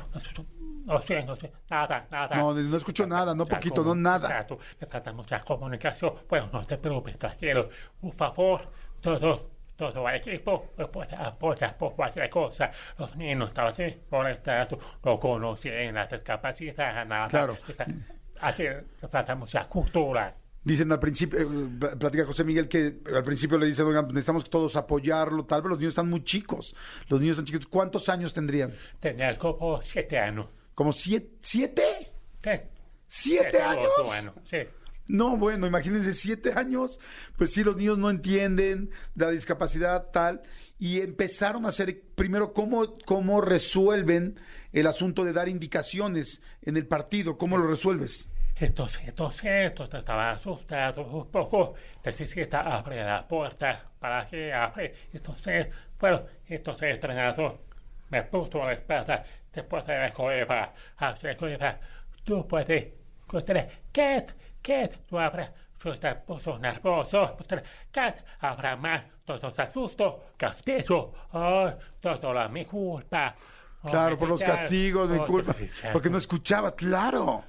[0.86, 2.36] no sé, no sé, nada, nada.
[2.36, 4.28] No, no escucho nada, no poquito, no nada.
[4.28, 6.14] Exacto, me falta mucha comunicación.
[6.28, 7.68] Bueno, no te preocupes, tranquilo.
[8.00, 12.70] Por favor, todo, todo el equipo puede apoyar por cualquier cosa.
[12.96, 14.68] Los niños estaban así, por estar,
[15.04, 17.28] no conocían la discapacidad, nada.
[17.28, 17.56] Claro.
[18.40, 18.64] Así,
[19.10, 20.34] falta mucha cultura.
[20.64, 24.76] Dicen al principio, eh, platica José Miguel que al principio le dicen, oigan, necesitamos todos
[24.76, 26.74] apoyarlo, tal, vez los niños están muy chicos.
[27.08, 27.66] Los niños están chicos.
[27.66, 28.74] ¿Cuántos años tendrían?
[28.98, 30.46] Tenían como siete años.
[30.74, 31.38] ¿Como siete?
[31.40, 32.12] ¿Siete?
[32.42, 32.50] Sí.
[33.06, 33.88] ¿Siete años?
[34.04, 34.58] Bueno, sí.
[35.08, 37.00] No, bueno, imagínense, siete años,
[37.36, 40.42] pues sí, los niños no entienden la discapacidad tal,
[40.78, 44.38] y empezaron a hacer, primero, cómo, cómo resuelven
[44.72, 48.28] el asunto de dar indicaciones en el partido, cómo lo resuelves.
[48.60, 55.68] Entonces, entonces, entonces estaba asustado un poco, necesita abrir la puerta para que abre, entonces,
[56.00, 57.60] bueno, entonces entrenador
[58.10, 61.78] me puso la espalda después de la cueva, hacia la cueva,
[62.24, 62.94] tú puedes
[63.28, 65.52] contar, Cat, Cat, tú abras,
[65.84, 67.36] yo estaba puso nervioso,
[67.92, 73.36] Cat, abra más, todo se asustó, castigo, oh, todo la mi culpa.
[73.82, 75.54] Oh, claro, por los castigos, mi culpa.
[75.92, 77.44] Porque no escuchaba, claro.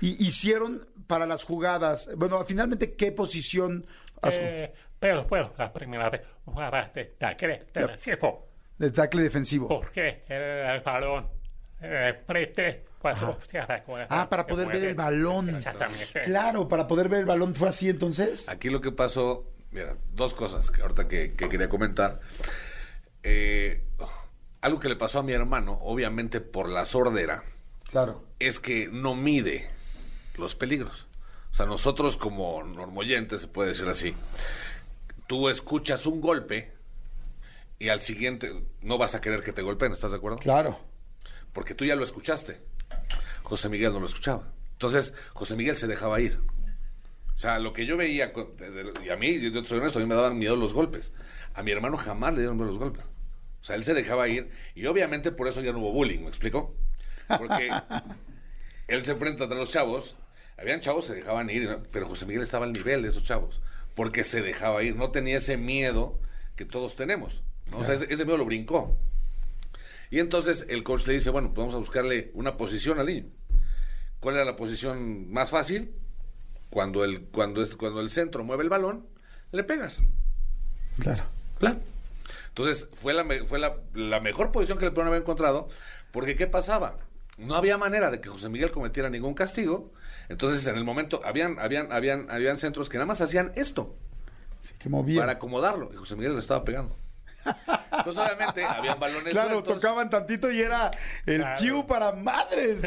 [0.00, 3.86] Y hicieron para las jugadas, bueno, finalmente, ¿qué posición?
[4.22, 8.48] Eh, pero, bueno, la primera vez jugaba de tackle defensivo.
[8.78, 9.68] De tackle defensivo.
[9.68, 11.28] Porque el balón
[11.80, 12.22] eh,
[12.98, 13.38] cuando
[14.08, 15.50] Ah, para poder ver el balón.
[15.50, 16.22] Exactamente.
[16.22, 18.48] Claro, para poder ver el balón fue así entonces.
[18.48, 22.20] Aquí lo que pasó, mira, dos cosas que ahorita que, quería comentar.
[23.22, 23.82] Eh,
[24.64, 27.44] algo que le pasó a mi hermano, obviamente por la sordera.
[27.88, 28.24] Claro.
[28.38, 29.70] Es que no mide
[30.36, 31.06] los peligros.
[31.52, 34.14] O sea, nosotros como normoyentes, se puede decir así,
[35.26, 36.72] tú escuchas un golpe
[37.78, 40.38] y al siguiente no vas a querer que te golpeen, ¿estás de acuerdo?
[40.38, 40.78] Claro
[41.54, 42.60] porque tú ya lo escuchaste.
[43.44, 44.52] José Miguel no lo escuchaba.
[44.72, 46.38] Entonces, José Miguel se dejaba ir.
[47.34, 48.32] O sea, lo que yo veía,
[49.02, 51.12] y a mí, yo soy honesto, a mí me daban miedo los golpes.
[51.54, 53.04] A mi hermano jamás le dieron miedo los golpes.
[53.64, 56.28] O sea, él se dejaba ir y obviamente por eso ya no hubo bullying, ¿me
[56.28, 56.76] explico?
[57.26, 57.70] Porque
[58.88, 60.16] él se enfrenta a los chavos,
[60.58, 63.62] habían chavos que se dejaban ir, pero José Miguel estaba al nivel de esos chavos,
[63.94, 66.20] porque se dejaba ir, no tenía ese miedo
[66.56, 67.42] que todos tenemos.
[67.72, 68.98] O sea, ese, ese miedo lo brincó.
[70.10, 73.24] Y entonces el coach le dice, bueno, pues vamos a buscarle una posición al niño.
[74.20, 75.94] ¿Cuál era la posición más fácil?
[76.68, 79.06] Cuando el, cuando es, cuando el centro mueve el balón,
[79.52, 80.02] le pegas.
[81.00, 81.24] Claro.
[81.58, 81.78] Claro.
[82.54, 85.68] Entonces fue la, fue la, la mejor posición que el peón había encontrado,
[86.12, 86.96] porque ¿qué pasaba?
[87.36, 89.90] No había manera de que José Miguel cometiera ningún castigo.
[90.28, 93.96] Entonces, en el momento, habían, habían, habían, habían centros que nada más hacían esto.
[94.78, 95.22] que movían.
[95.22, 95.90] Para acomodarlo.
[95.92, 96.96] Y José Miguel le estaba pegando.
[97.44, 100.92] Entonces, obviamente, habían balones Claro, tocaban tantito y era
[101.26, 102.84] el cue para madres.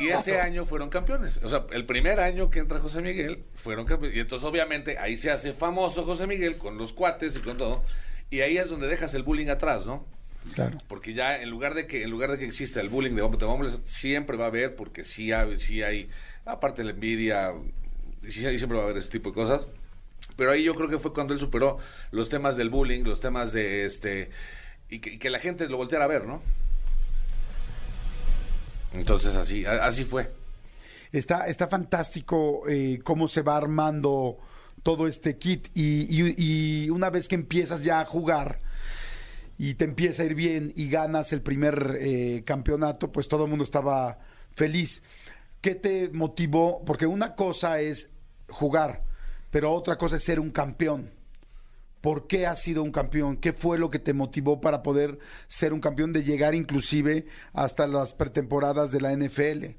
[0.00, 1.38] Y ese año fueron campeones.
[1.44, 4.16] O sea, el primer año que entra José Miguel, fueron campeones.
[4.16, 7.84] Y entonces, obviamente, ahí se hace famoso José Miguel con los cuates y con todo.
[8.30, 10.06] Y ahí es donde dejas el bullying atrás, ¿no?
[10.54, 10.78] Claro.
[10.88, 13.78] Porque ya en lugar de que en lugar de que exista el bullying de hombres,
[13.84, 16.08] siempre va a haber, porque sí hay, sí hay
[16.44, 17.52] aparte de la envidia,
[18.28, 19.66] sí, siempre va a haber ese tipo de cosas
[20.40, 21.76] pero ahí yo creo que fue cuando él superó
[22.12, 24.30] los temas del bullying, los temas de este
[24.88, 26.40] y que, la gente lo volteara a ver, ¿no?
[28.94, 30.32] Entonces así, así fue.
[31.12, 34.38] Está, está fantástico eh, cómo se va armando
[34.82, 35.68] todo este kit.
[35.74, 38.60] Y, y, una vez que empiezas ya a jugar
[39.58, 43.50] y te empieza a ir bien y ganas el primer eh, campeonato, pues todo el
[43.50, 44.18] mundo estaba
[44.52, 45.02] feliz.
[45.60, 46.82] ¿Qué te motivó?
[46.84, 48.10] Porque una cosa es
[48.48, 49.04] jugar,
[49.50, 51.10] pero otra cosa es ser un campeón.
[52.00, 53.36] ¿Por qué has sido un campeón?
[53.36, 57.86] ¿Qué fue lo que te motivó para poder ser un campeón, de llegar inclusive hasta
[57.86, 59.76] las pretemporadas de la NFL?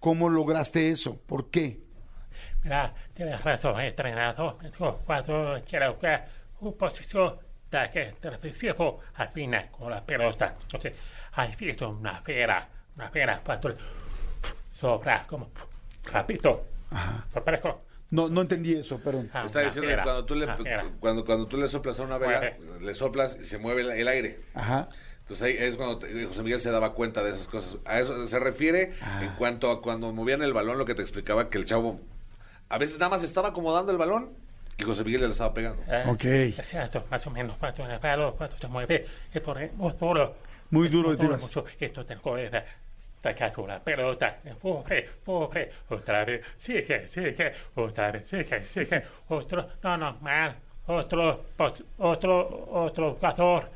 [0.00, 1.20] ¿Cómo lograste eso?
[1.26, 1.80] ¿Por qué?
[2.62, 4.58] Mira, tienes razón, he entrenado
[5.04, 6.28] cuando quiero jugar
[6.60, 7.36] un posición
[7.70, 10.54] de que defensivo al final con la pelota.
[10.62, 10.92] Entonces,
[11.32, 13.74] has visto una fiera, una fiera cuando
[14.78, 15.50] sobra como
[16.12, 16.66] rapito.
[16.90, 17.24] Ajá.
[18.10, 19.30] No, no entendí eso, perdón.
[19.32, 20.48] Ah, Está diciendo que cuando tú, le,
[20.98, 24.40] cuando, cuando tú le soplas a una vela, le soplas y se mueve el, aire.
[24.52, 24.88] Ajá.
[25.20, 27.76] Entonces ahí es cuando José Miguel se daba cuenta de esas cosas.
[27.84, 29.20] A eso se refiere ah.
[29.22, 32.00] en cuanto a cuando movían el balón, lo que te explicaba que el chavo
[32.70, 34.30] a veces nada más estaba acomodando el balón
[34.78, 35.82] y José Miguel le estaba pegando.
[35.86, 36.24] Eh, ok.
[36.58, 40.36] Exacto, más o menos, cuando el balón, cuando se mueve, es por muy duro.
[40.70, 41.64] Muy duro, muy duro mucho.
[41.78, 42.50] Esto te coge
[43.22, 49.68] Saca con la pelota, pobre, pobre, otra vez, sigue, sigue, otra vez, sigue, sigue, otro,
[49.82, 50.56] no, no, mal,
[50.86, 51.44] otro,
[51.98, 53.68] otro, otro jugador,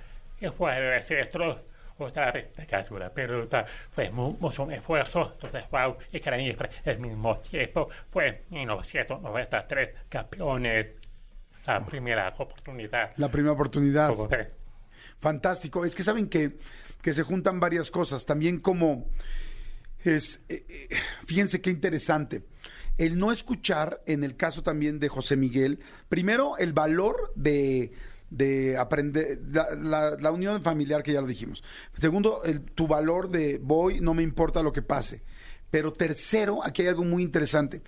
[0.56, 1.60] fue ese otro,
[1.98, 2.48] otra vez,
[2.88, 9.90] con la pelota, fue mucho esfuerzo, entonces, wow, y que el mismo tiempo, fue 1993
[10.08, 10.86] campeones,
[11.66, 13.12] la primera oportunidad.
[13.16, 14.14] La primera oportunidad.
[15.18, 16.58] Fantástico, es que saben que
[17.04, 18.24] que se juntan varias cosas.
[18.24, 19.10] También como
[20.02, 20.88] es, eh, eh,
[21.26, 22.46] fíjense qué interesante.
[22.96, 27.92] El no escuchar, en el caso también de José Miguel, primero el valor de,
[28.36, 31.62] de aprender, la, unión familiar que ya lo dijimos.
[31.98, 32.42] Segundo,
[32.74, 35.22] tu valor de voy, no me importa lo que pase.
[35.70, 37.82] Pero tercero, aquí hay algo muy interesante.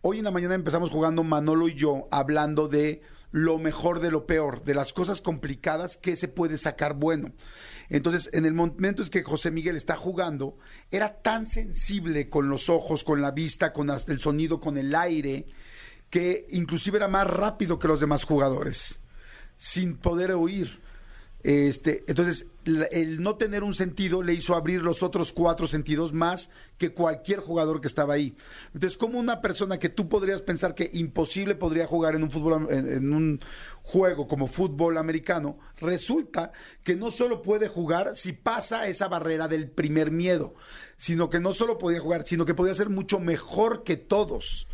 [0.00, 4.26] Hoy en la mañana empezamos jugando Manolo y yo hablando de lo mejor de lo
[4.26, 7.32] peor, de las cosas complicadas que se puede sacar bueno.
[7.90, 10.58] Entonces, en el momento en que José Miguel está jugando,
[10.90, 15.46] era tan sensible con los ojos, con la vista, con el sonido, con el aire,
[16.10, 19.00] que inclusive era más rápido que los demás jugadores,
[19.58, 20.80] sin poder oír.
[21.44, 22.48] Este, entonces,
[22.90, 27.38] el no tener un sentido le hizo abrir los otros cuatro sentidos más que cualquier
[27.38, 28.36] jugador que estaba ahí.
[28.74, 32.66] Entonces, como una persona que tú podrías pensar que imposible podría jugar en un fútbol,
[32.70, 33.40] en, un
[33.82, 36.50] juego como fútbol americano, resulta
[36.82, 40.54] que no solo puede jugar si pasa esa barrera del primer miedo,
[40.96, 44.66] sino que no solo podía jugar, sino que podía ser mucho mejor que todos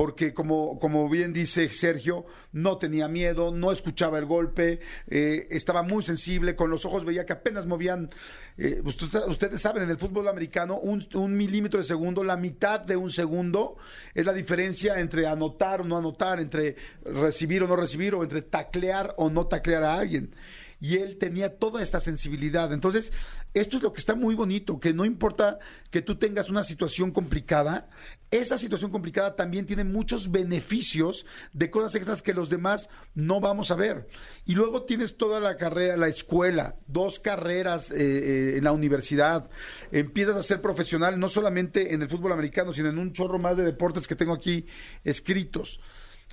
[0.00, 5.82] porque como, como bien dice Sergio, no tenía miedo, no escuchaba el golpe, eh, estaba
[5.82, 8.08] muy sensible, con los ojos veía que apenas movían,
[8.56, 12.96] eh, ustedes saben, en el fútbol americano, un, un, milímetro de segundo, la mitad de
[12.96, 13.76] un segundo
[14.14, 18.40] es la diferencia entre anotar o no anotar, entre recibir o no recibir, o entre
[18.40, 20.34] taclear o no taclear a alguien
[20.80, 22.72] y él tenía toda esta sensibilidad.
[22.72, 23.12] Entonces,
[23.52, 25.58] esto es lo que está muy bonito, que no importa
[25.90, 27.90] que tú tengas una situación complicada,
[28.30, 33.70] esa situación complicada también tiene muchos beneficios de cosas extras que los demás no vamos
[33.70, 34.06] a ver.
[34.46, 39.50] Y luego tienes toda la carrera, la escuela, dos carreras eh, eh, en la universidad,
[39.90, 43.56] empiezas a ser profesional no solamente en el fútbol americano, sino en un chorro más
[43.56, 44.66] de deportes que tengo aquí
[45.02, 45.80] escritos.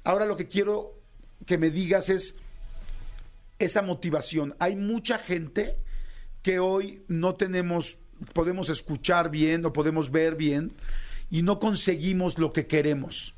[0.03, 0.99] Ahora lo que quiero
[1.45, 2.36] que me digas es,
[3.60, 4.55] esa motivación.
[4.60, 5.77] Hay mucha gente
[6.41, 7.97] que hoy no tenemos,
[8.33, 10.73] podemos escuchar bien o podemos ver bien
[11.29, 13.35] y no conseguimos lo que queremos.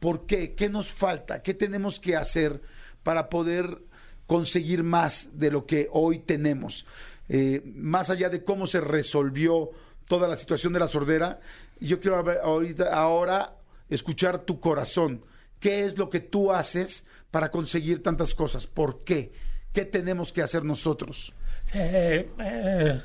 [0.00, 0.54] ¿Por qué?
[0.54, 1.42] ¿Qué nos falta?
[1.42, 2.60] ¿Qué tenemos que hacer
[3.02, 3.78] para poder
[4.26, 6.86] conseguir más de lo que hoy tenemos?
[7.28, 9.70] Eh, más allá de cómo se resolvió
[10.06, 11.40] toda la situación de la sordera,
[11.80, 13.56] yo quiero ahorita, ahora
[13.88, 15.24] escuchar tu corazón.
[15.60, 18.66] ¿Qué es lo que tú haces para conseguir tantas cosas?
[18.66, 19.32] ¿Por qué?
[19.72, 21.32] ¿Qué tenemos que hacer nosotros?
[21.74, 23.00] Eh, eh,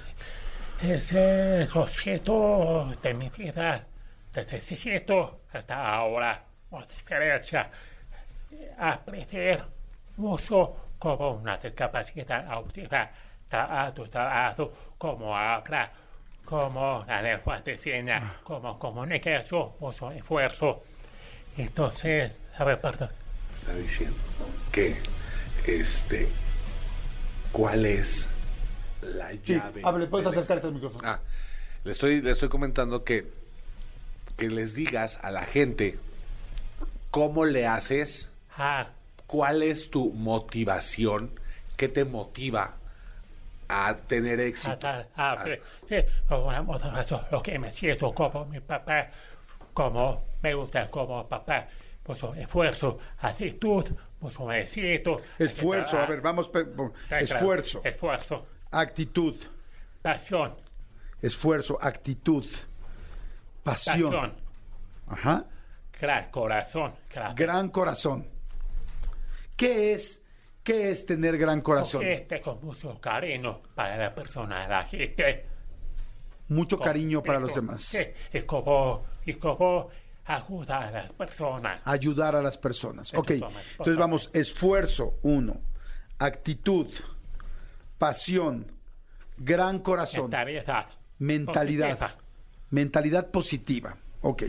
[0.82, 3.86] ese objeto de mi vida,
[4.34, 7.70] desde chiquito hasta ahora, por diferencia,
[8.78, 9.64] aprender
[10.18, 13.10] mucho como una discapacidad autiva,
[13.48, 15.92] trabajo, trabajo, como habla,
[16.46, 18.40] como la lengua de señas, ah.
[18.44, 20.84] como comunicación, mucho esfuerzo.
[21.58, 23.10] Entonces, a ver, perdón.
[23.56, 24.18] Está diciendo
[24.72, 24.98] que
[25.66, 26.28] este
[27.54, 28.28] ¿Cuál es
[29.02, 29.82] la llave?
[29.86, 31.08] Hable, puedes acercarte al micrófono.
[31.08, 31.20] Ah,
[31.84, 33.32] le estoy, le estoy comentando que,
[34.38, 35.98] que les digas a la gente
[37.12, 38.88] cómo le haces, ah.
[39.28, 41.32] cuál es tu motivación,
[41.78, 42.76] qué te motiva
[43.70, 44.80] a tener éxito.
[44.84, 45.46] Ah, ah,
[45.88, 45.96] sí,
[47.32, 49.10] lo que me siento como mi papá,
[49.74, 51.68] como me gusta como papá,
[52.08, 53.86] mucho esfuerzo, actitud,
[54.20, 55.22] mucho éxito.
[55.40, 56.50] Esfuerzo, a ver, vamos.
[57.10, 57.82] Esfuerzo.
[57.84, 58.46] Esfuerzo.
[58.72, 59.36] Actitud.
[60.02, 60.56] Pasión.
[61.22, 62.46] Esfuerzo, actitud.
[63.64, 64.12] Pasión.
[64.12, 64.34] Pasión.
[65.08, 65.46] Ajá.
[66.00, 66.94] Gran corazón.
[67.36, 68.28] Gran corazón.
[69.56, 70.26] ¿Qué es,
[70.64, 72.02] qué es tener gran corazón?
[72.02, 75.46] Porque con mucho cariño para la persona, la gente.
[76.50, 77.96] Mucho cariño para los demás.
[78.32, 79.90] Es como, es como
[80.26, 81.82] ayudar a las personas.
[81.86, 83.14] Ayudar a las personas.
[83.14, 85.62] Ok, entonces vamos, esfuerzo, uno,
[86.20, 86.88] actitud,
[87.98, 88.72] pasión,
[89.38, 90.24] gran corazón.
[90.24, 90.88] Mentalidad.
[91.20, 92.16] Mentalidad.
[92.74, 93.96] Mentalidad positiva.
[94.22, 94.46] Ok.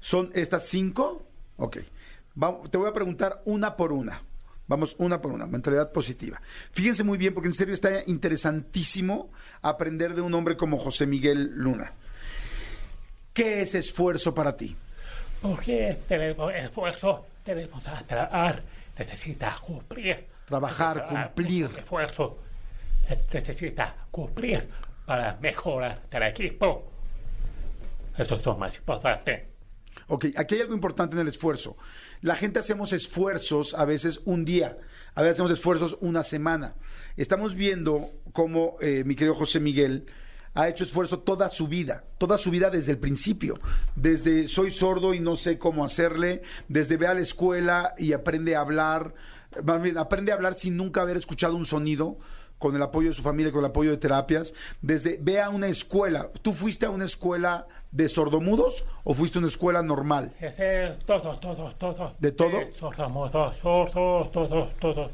[0.00, 1.24] ¿Son estas cinco?
[1.56, 1.76] Ok.
[2.72, 4.20] te voy a preguntar una por una.
[4.66, 6.42] Vamos una por una, mentalidad positiva.
[6.72, 9.30] Fíjense muy bien porque en serio está interesantísimo
[9.60, 11.92] aprender de un hombre como José Miguel Luna.
[13.32, 14.74] ¿Qué es esfuerzo para ti?
[15.40, 18.60] Porque tenemos esfuerzo, tenemos que trabajar,
[18.98, 20.26] necesita cumplir.
[20.46, 21.70] Trabajar, cumplir.
[21.78, 22.38] Esfuerzo,
[23.32, 24.66] necesita cumplir
[25.06, 26.90] para mejorar el equipo.
[28.16, 29.52] Eso es lo más importante.
[30.08, 31.76] Ok, aquí hay algo importante en el esfuerzo.
[32.20, 34.78] La gente hacemos esfuerzos a veces un día,
[35.14, 36.74] a veces hacemos esfuerzos una semana.
[37.16, 40.06] Estamos viendo cómo eh, mi querido José Miguel
[40.54, 43.58] ha hecho esfuerzo toda su vida, toda su vida desde el principio,
[43.96, 48.54] desde soy sordo y no sé cómo hacerle, desde ve a la escuela y aprende
[48.54, 49.14] a hablar,
[49.96, 52.18] aprende a hablar sin nunca haber escuchado un sonido,
[52.62, 55.66] con el apoyo de su familia, con el apoyo de terapias, desde ve a una
[55.66, 56.28] escuela.
[56.42, 60.32] ¿Tú fuiste a una escuela de sordomudos o fuiste a una escuela normal?
[61.04, 62.12] todos, todos, todos.
[62.20, 62.64] ¿De todo?
[62.72, 65.10] sordomudos, sordos, todos, todos.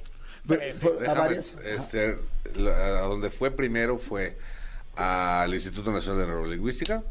[1.08, 1.56] ¿A varias?
[1.64, 2.18] Este,
[2.70, 4.36] a donde fue primero fue
[4.94, 7.02] al Instituto Nacional de Neurolingüística,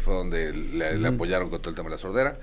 [0.00, 2.36] fue donde le, apoyaron con todo el tema de la sordera.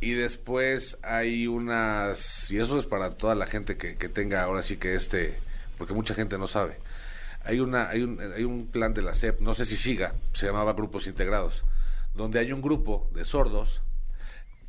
[0.00, 4.62] Y después hay unas, y eso es para toda la gente que, que tenga ahora
[4.62, 5.34] sí que este,
[5.78, 6.78] porque mucha gente no sabe.
[7.44, 10.46] Hay, una, hay, un, hay un plan de la SEP, no sé si siga, se
[10.46, 11.64] llamaba Grupos Integrados,
[12.14, 13.82] donde hay un grupo de sordos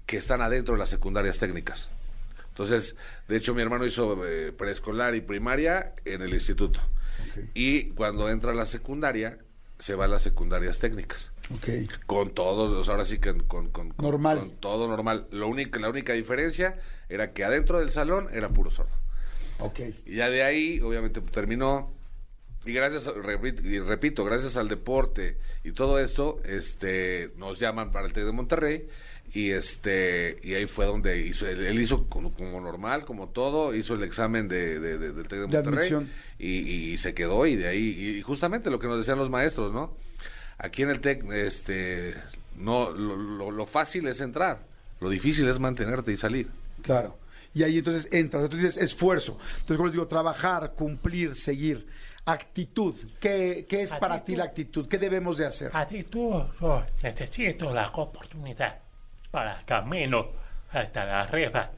[0.05, 1.89] que están adentro de las secundarias técnicas.
[2.49, 2.95] Entonces,
[3.27, 6.79] de hecho, mi hermano hizo eh, preescolar y primaria en el instituto.
[7.53, 9.39] Y cuando entra a la secundaria,
[9.77, 11.31] se va a las secundarias técnicas.
[12.05, 14.39] Con todos, ahora sí que con, con, normal.
[14.39, 15.27] con todo normal.
[15.31, 16.79] Lo único, la única diferencia
[17.09, 18.93] era que adentro del salón era puro sordo.
[20.05, 21.93] Y ya de ahí, obviamente, terminó.
[22.65, 28.25] Y gracias, repito, gracias al deporte y todo esto, este, nos llaman para el TEC
[28.25, 28.87] de Monterrey
[29.35, 32.31] y este y ahí fue donde hizo él, hizo como,
[32.61, 37.13] normal como todo hizo el examen de, de, de del TEC de Monterrey y, se
[37.13, 39.93] quedó y de ahí y justamente lo que nos decían los maestros no
[40.57, 42.15] aquí en el TEC este
[42.55, 44.59] no lo, lo, fácil es entrar
[45.01, 46.47] lo difícil es mantenerte y salir.
[46.81, 47.17] Claro
[47.55, 51.87] y ahí entonces entras entonces dices esfuerzo entonces como les digo trabajar cumplir seguir
[52.25, 57.73] actitud qué, qué es para ti la actitud qué debemos de hacer actitud yo necesito
[57.73, 58.85] la oportunidad
[59.31, 61.71] para el camino hasta la arriba.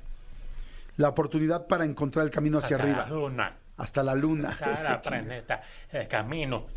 [0.97, 3.03] La oportunidad para encontrar el camino hacia hasta arriba.
[3.03, 3.53] La luna.
[3.77, 4.57] Hasta la luna.
[4.59, 6.67] Hasta la planeta, el camino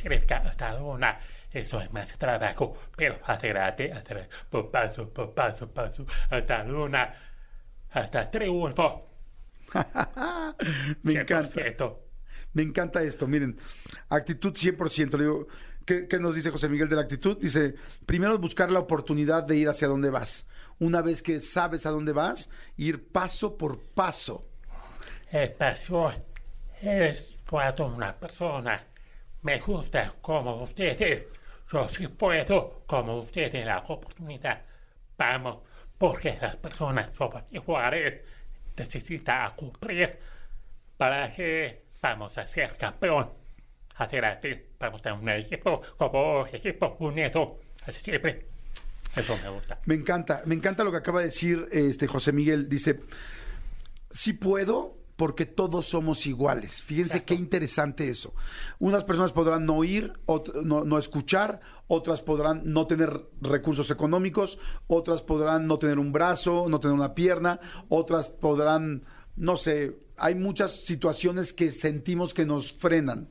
[0.44, 1.20] hasta la luna.
[1.52, 7.14] Eso es más trabajo, pero adelante, adelante, por paso, por paso, paso, hasta la luna,
[7.92, 9.06] hasta triunfo.
[11.02, 11.60] Me encanta.
[12.52, 13.26] Me encanta esto.
[13.26, 13.56] Miren,
[14.08, 15.12] actitud 100%.
[15.12, 15.46] Le digo,
[15.84, 17.38] ¿qué, ¿qué, nos dice José Miguel de la actitud?
[17.38, 17.74] Dice,
[18.06, 20.46] primero buscar la oportunidad de ir hacia donde vas
[20.80, 24.46] una vez que sabes a dónde vas, ir paso por paso.
[25.30, 26.12] El paso
[26.80, 28.82] es cuando una persona
[29.42, 31.26] me gusta como ustedes,
[31.70, 34.62] yo sí puedo como ustedes la oportunidad.
[35.16, 35.58] Vamos,
[36.00, 38.22] porque las personas somos iguales,
[38.74, 40.18] necesitan cumplir
[40.96, 43.28] para que vamos a ser campeón.
[43.96, 48.46] Adelante, vamos a un equipo como equipo unido, así siempre.
[49.14, 49.78] Eso me gusta.
[49.84, 52.66] Me encanta, me encanta lo que acaba de decir este José Miguel.
[52.66, 53.00] Dice,
[54.10, 56.82] sí puedo porque todos somos iguales.
[56.82, 58.32] Fíjense qué interesante eso.
[58.78, 60.14] Unas personas podrán no oír,
[60.64, 66.70] no, no, escuchar, otras podrán no tener recursos económicos, otras podrán no tener un brazo,
[66.70, 67.60] no tener una pierna,
[67.90, 69.04] otras podrán,
[69.36, 73.28] no sé, hay muchas situaciones que sentimos que nos frenan.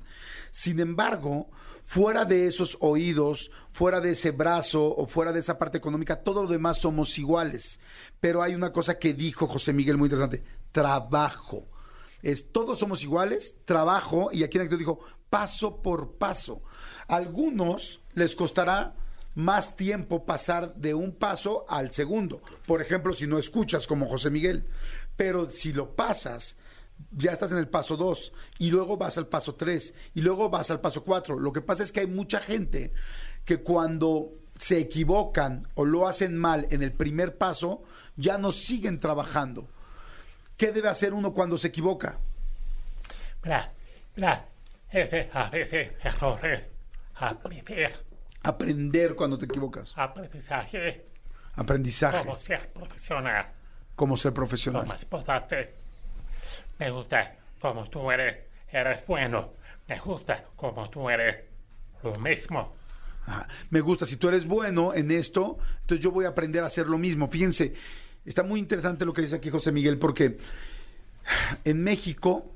[0.52, 1.50] Sin embargo,
[1.86, 6.44] fuera de esos oídos, fuera de ese brazo o fuera de esa parte económica, todo
[6.44, 7.80] lo demás somos iguales.
[8.20, 11.68] Pero hay una cosa que dijo José Miguel muy interesante, trabajo.
[12.22, 15.00] Es todos somos iguales, trabajo, y aquí en el dijo,
[15.30, 16.62] paso por paso.
[17.08, 18.96] algunos les costará
[19.36, 22.42] más tiempo pasar de un paso al segundo.
[22.66, 24.66] Por ejemplo, si no escuchas como José Miguel.
[25.16, 26.58] Pero si lo pasas,
[27.12, 30.72] ya estás en el paso 2 y luego vas al paso 3 y luego vas
[30.72, 31.40] al paso 4.
[31.40, 32.94] Lo que pasa es que hay mucha gente
[33.46, 37.84] que cuando se equivocan o lo hacen mal en el primer paso,
[38.18, 39.70] ya no siguen trabajando.
[40.60, 42.20] ¿Qué debe hacer uno cuando se equivoca?
[43.42, 43.72] Bla,
[44.14, 44.46] bla,
[44.92, 46.64] ese, a veces, errores,
[47.16, 47.96] aprender.
[48.44, 49.94] Aprender cuando te equivocas.
[49.96, 51.06] Aprendizaje.
[51.56, 52.18] Aprendizaje.
[52.18, 53.48] Como ser profesional.
[53.96, 54.92] Como ser profesional.
[54.94, 55.76] Esposarte.
[56.78, 58.40] Me gusta como tú eres.
[58.70, 59.54] Eres bueno.
[59.88, 61.38] Me gusta como tú eres.
[62.04, 62.76] Lo mismo.
[63.70, 66.88] Me gusta, si tú eres bueno en esto, entonces yo voy a aprender a hacer
[66.88, 67.30] lo mismo.
[67.30, 67.76] Fíjense,
[68.26, 70.38] está muy interesante lo que dice aquí José Miguel, porque
[71.64, 72.52] en México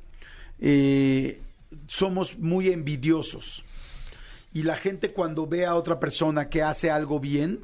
[0.59, 1.41] eh,
[1.87, 3.63] somos muy envidiosos.
[4.53, 7.61] Y la gente cuando ve a otra persona que hace algo bien,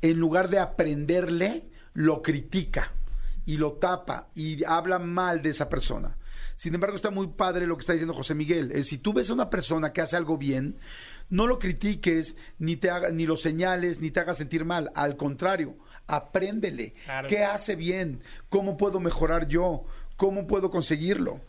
[0.00, 2.92] en lugar de aprenderle, lo critica
[3.44, 6.16] y lo tapa y habla mal de esa persona.
[6.56, 8.70] Sin embargo, está muy padre lo que está diciendo José Miguel.
[8.72, 10.76] Es si tú ves a una persona que hace algo bien,
[11.30, 14.90] no lo critiques, ni te haga, ni lo señales, ni te hagas sentir mal.
[14.94, 15.76] Al contrario,
[16.10, 16.94] apréndele.
[17.28, 18.22] ¿Qué hace bien?
[18.48, 19.84] ¿Cómo puedo mejorar yo?
[20.16, 21.40] ¿Cómo puedo conseguirlo?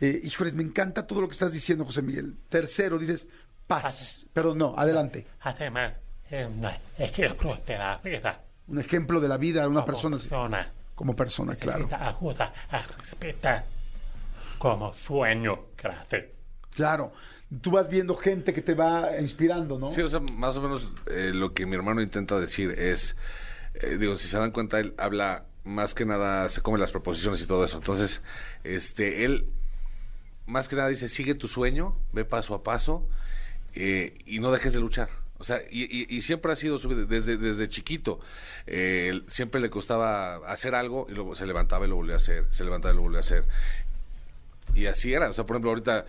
[0.00, 2.36] Eh, híjoles, me encanta todo lo que estás diciendo, José Miguel.
[2.48, 3.28] Tercero, dices
[3.66, 4.26] paz.
[4.32, 5.26] Pero no, adelante.
[5.40, 5.94] Además,
[6.30, 6.66] un
[6.98, 8.40] ejemplo de la vida.
[8.68, 10.18] Un ejemplo de la vida de una persona.
[10.94, 11.88] Como persona, claro.
[11.92, 13.66] ayuda a respetar
[14.58, 16.34] como sueño que
[16.74, 17.12] Claro
[17.62, 19.90] tú vas viendo gente que te va inspirando, ¿no?
[19.90, 23.16] Sí, o sea, más o menos eh, lo que mi hermano intenta decir es,
[23.80, 27.40] eh, digo, si se dan cuenta, él habla más que nada, se come las proposiciones
[27.42, 27.78] y todo eso.
[27.78, 28.22] Entonces,
[28.64, 29.52] este, él
[30.46, 33.08] más que nada dice, sigue tu sueño, ve paso a paso
[33.74, 35.08] eh, y no dejes de luchar.
[35.38, 38.20] O sea, y, siempre ha sido desde, desde chiquito.
[39.28, 42.64] siempre le costaba hacer algo y luego se levantaba y lo volvía a hacer, se
[42.64, 43.44] levantaba y lo volvía a hacer
[44.76, 45.30] y así era.
[45.30, 46.04] O sea, por ejemplo, ahorita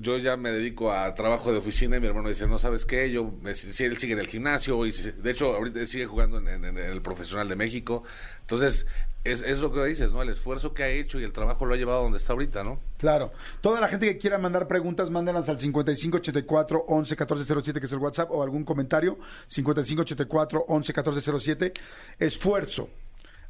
[0.00, 3.10] yo ya me dedico a trabajo de oficina y mi hermano dice, no sabes qué,
[3.10, 7.02] yo, si él sigue en el gimnasio y de hecho ahorita sigue jugando en, el
[7.02, 8.04] profesional de México.
[8.40, 8.86] Entonces,
[9.24, 10.22] es, es, lo que dices, ¿no?
[10.22, 12.62] El esfuerzo que ha hecho y el trabajo lo ha llevado a donde está ahorita,
[12.62, 12.80] ¿no?
[12.98, 13.32] Claro.
[13.60, 18.30] Toda la gente que quiera mandar preguntas, mándenlas al 5584 11 que es el WhatsApp,
[18.30, 19.18] o algún comentario.
[19.48, 21.72] 5584 11
[22.20, 22.88] Esfuerzo,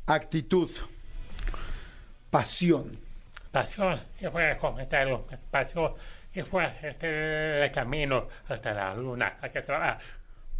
[0.07, 0.71] actitud,
[2.31, 3.08] pasión
[3.51, 5.95] pasión, y fue el comentario, pasión,
[6.35, 9.99] y fue este el camino hasta la luna, que trabajar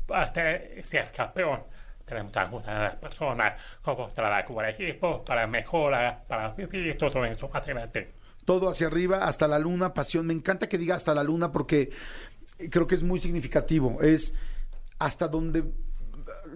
[0.09, 0.43] hasta
[0.83, 1.63] ser campeón.
[2.05, 7.25] Tenemos que gustar a las personas, cómo trabajar el equipo, para mejorar, para vivir todo
[7.25, 8.15] eso hacia adelante.
[8.47, 10.27] Todo hacia arriba, hasta la luna, pasión.
[10.27, 11.91] Me encanta que diga hasta la luna porque
[12.71, 14.01] creo que es muy significativo.
[14.01, 14.35] Es
[14.99, 15.65] hasta donde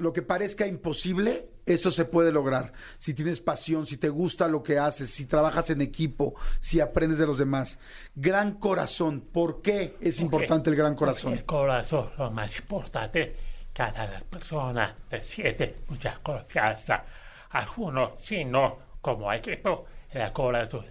[0.03, 2.73] lo que parezca imposible, eso se puede lograr.
[2.99, 7.19] Si tienes pasión, si te gusta lo que haces, si trabajas en equipo, si aprendes
[7.19, 7.79] de los demás.
[8.15, 9.21] Gran corazón.
[9.33, 11.33] ¿Por qué es importante el gran corazón?
[11.35, 13.37] El corazón, lo más importante,
[13.73, 17.05] cada persona te siente mucha confianza.
[17.51, 20.85] Algunos, si no, como equipo, el corazón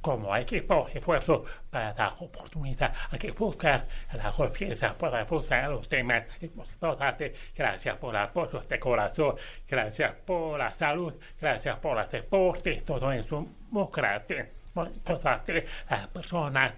[0.00, 6.24] como equipo esfuerzo para dar oportunidad a que buscar la confianza para buscar los temas
[6.40, 7.52] importantes.
[7.54, 9.36] Gracias por el apoyo de corazón,
[9.68, 14.44] gracias por la salud, gracias por el deporte, todo eso muy gratis.
[14.76, 16.72] Importante a las personas.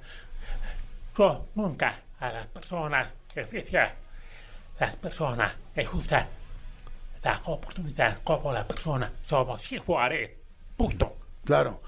[1.16, 3.90] Yo nunca a las personas que
[4.78, 6.26] las personas les gusta
[7.22, 10.30] la oportunidad como la persona somos iguales.
[10.76, 11.16] Punto.
[11.44, 11.82] Claro.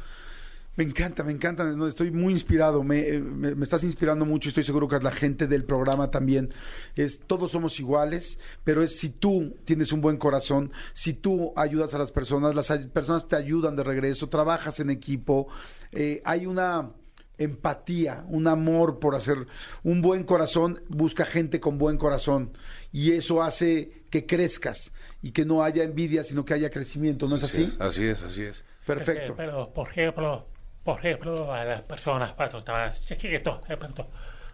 [0.75, 4.89] Me encanta, me encanta, estoy muy inspirado, eh, me, me, estás inspirando mucho, estoy seguro
[4.89, 6.49] que la gente del programa también.
[6.97, 11.93] Es, todos somos iguales, pero es si tú tienes un buen corazón, si tú ayudas
[11.93, 15.49] a las personas, las personas te ayudan de regreso, trabajas en equipo,
[15.93, 16.93] eh, hay una
[17.37, 19.47] empatía, un amor por hacer
[19.83, 22.57] un buen corazón, busca gente con buen corazón
[22.93, 27.37] y eso hace que crezcas y que no haya envidia, sino que haya crecimiento, ¿no
[27.37, 27.75] es así?
[27.79, 28.65] así es, así es.
[28.87, 29.35] Perfecto.
[29.37, 30.47] Pero, por ejemplo,
[30.85, 34.09] por ejemplo, a las personas cuando estaban chiquitos, de pronto,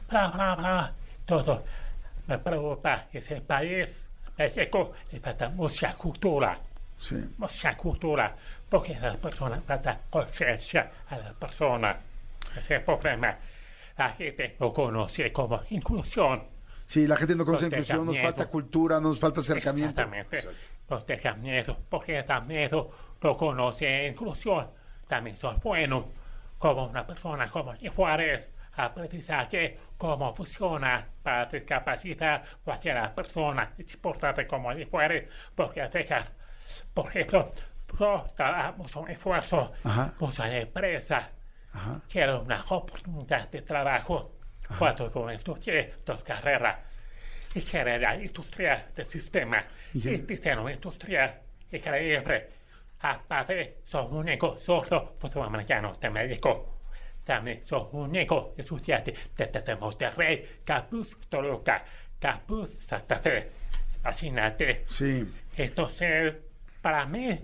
[0.08, 0.92] bla, bla, bla,
[1.24, 1.64] todo.
[2.26, 3.88] Me preocupa ese país,
[4.36, 6.58] México, le falta mucha cultura.
[6.98, 7.16] Sí.
[7.38, 8.34] Mucha cultura,
[8.68, 11.96] porque las personas falta conciencia a las personas.
[12.56, 13.38] Ese problema,
[13.96, 16.42] la gente lo conoce como inclusión.
[16.86, 20.02] Sí, la gente no conoce inclusión, nos falta cultura, nos falta acercamiento.
[20.02, 20.48] Exactamente.
[20.90, 24.68] Nos deja miedo, porque también lo conoce inclusión.
[25.06, 26.04] También son buenos
[26.58, 33.72] como una persona como Juárez, aprendizaje, cómo funciona para discapacitar cualquier persona.
[33.76, 36.30] Es importante como fuera, porque dejar,
[36.94, 37.52] por ejemplo,
[38.36, 39.72] trabajamos un esfuerzo,
[40.18, 41.30] muchas empresas
[42.08, 44.32] quieren una oportunidad de trabajo
[44.78, 46.76] cuando yo estudié dos carreras,
[47.54, 51.40] ingeniería industrial del sistema y diseño industrial
[51.72, 52.57] increíble.
[53.00, 56.80] Aparte, son único sordo americano de México.
[57.24, 61.84] También son único estudiante de Monterrey, Capuz, Toluca,
[62.18, 63.50] Capuz, Santa Fe.
[64.02, 64.86] Fascinante.
[64.88, 65.24] Sí.
[65.56, 66.34] Entonces,
[66.80, 67.38] para mí,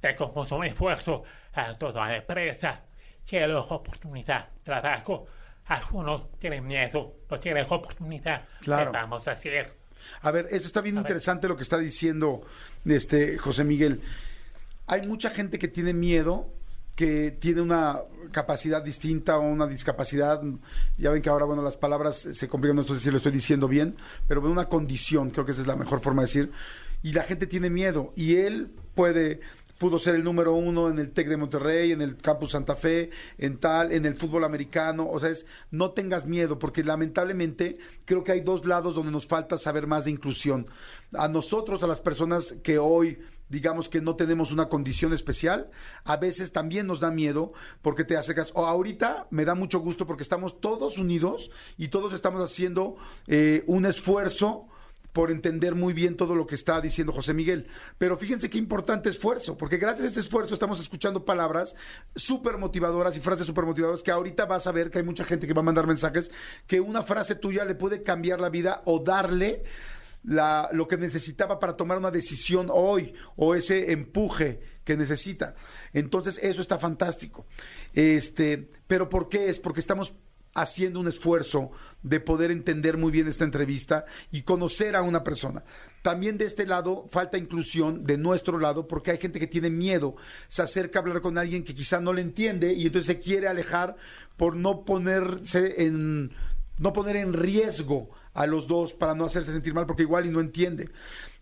[0.00, 1.22] tengo mucho esfuerzo
[1.52, 2.82] a toda la empresa.
[3.26, 5.26] Quiero oportunidad, trabajo.
[5.66, 8.46] Algunos tienen miedo, no tienen oportunidad.
[8.60, 8.90] Claro.
[8.90, 9.72] ¿Qué vamos a hacer?
[10.20, 12.42] A ver, eso está bien interesante lo que está diciendo
[12.84, 14.02] este José Miguel.
[14.86, 16.52] Hay mucha gente que tiene miedo,
[16.94, 18.00] que tiene una
[18.32, 20.40] capacidad distinta o una discapacidad.
[20.96, 23.68] Ya ven que ahora, bueno, las palabras se complican, no sé si lo estoy diciendo
[23.68, 23.96] bien,
[24.28, 26.52] pero una condición, creo que esa es la mejor forma de decir.
[27.02, 28.12] Y la gente tiene miedo.
[28.16, 29.40] Y él puede
[29.78, 33.10] pudo ser el número uno en el TEC de Monterrey, en el Campus Santa Fe,
[33.38, 35.08] en tal, en el fútbol americano.
[35.10, 39.26] O sea, es no tengas miedo, porque lamentablemente creo que hay dos lados donde nos
[39.26, 40.66] falta saber más de inclusión.
[41.12, 43.18] A nosotros, a las personas que hoy
[43.48, 45.70] digamos que no tenemos una condición especial,
[46.04, 50.06] a veces también nos da miedo porque te acercas, o ahorita me da mucho gusto
[50.06, 54.68] porque estamos todos unidos y todos estamos haciendo eh, un esfuerzo
[55.14, 57.68] por entender muy bien todo lo que está diciendo José Miguel.
[57.98, 61.76] Pero fíjense qué importante esfuerzo, porque gracias a ese esfuerzo estamos escuchando palabras
[62.16, 65.46] súper motivadoras y frases súper motivadoras que ahorita vas a ver que hay mucha gente
[65.46, 66.32] que va a mandar mensajes
[66.66, 69.62] que una frase tuya le puede cambiar la vida o darle
[70.24, 75.54] lo que necesitaba para tomar una decisión hoy o ese empuje que necesita.
[75.92, 77.46] Entonces, eso está fantástico.
[77.92, 79.60] Este, pero ¿por qué es?
[79.60, 80.14] Porque estamos
[80.54, 81.72] haciendo un esfuerzo
[82.02, 85.64] de poder entender muy bien esta entrevista y conocer a una persona.
[86.02, 90.14] También de este lado falta inclusión de nuestro lado porque hay gente que tiene miedo,
[90.48, 93.48] se acerca a hablar con alguien que quizá no le entiende y entonces se quiere
[93.48, 93.96] alejar
[94.36, 96.32] por no ponerse en
[96.78, 100.30] no poner en riesgo a los dos para no hacerse sentir mal porque igual y
[100.30, 100.90] no entiende.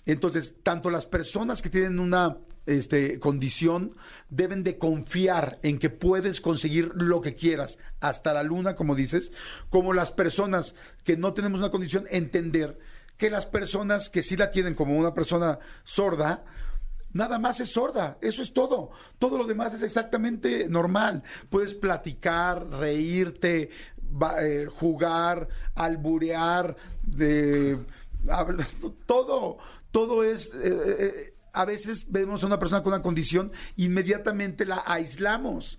[0.07, 3.93] Entonces, tanto las personas que tienen una este, condición
[4.31, 9.33] deben de confiar en que puedes conseguir lo que quieras, hasta la luna, como dices,
[9.69, 10.75] como las personas
[11.05, 12.79] que no tenemos una condición, entender
[13.17, 16.45] que las personas que sí la tienen como una persona sorda,
[17.15, 18.91] Nada más es sorda, eso es todo.
[19.19, 21.23] Todo lo demás es exactamente normal.
[21.51, 23.69] Puedes platicar, reírte,
[24.41, 27.79] eh, jugar, alburear, de,
[29.07, 29.59] todo,
[29.91, 30.53] todo es...
[30.55, 35.79] Eh, eh, a veces vemos a una persona con una condición, inmediatamente la aislamos.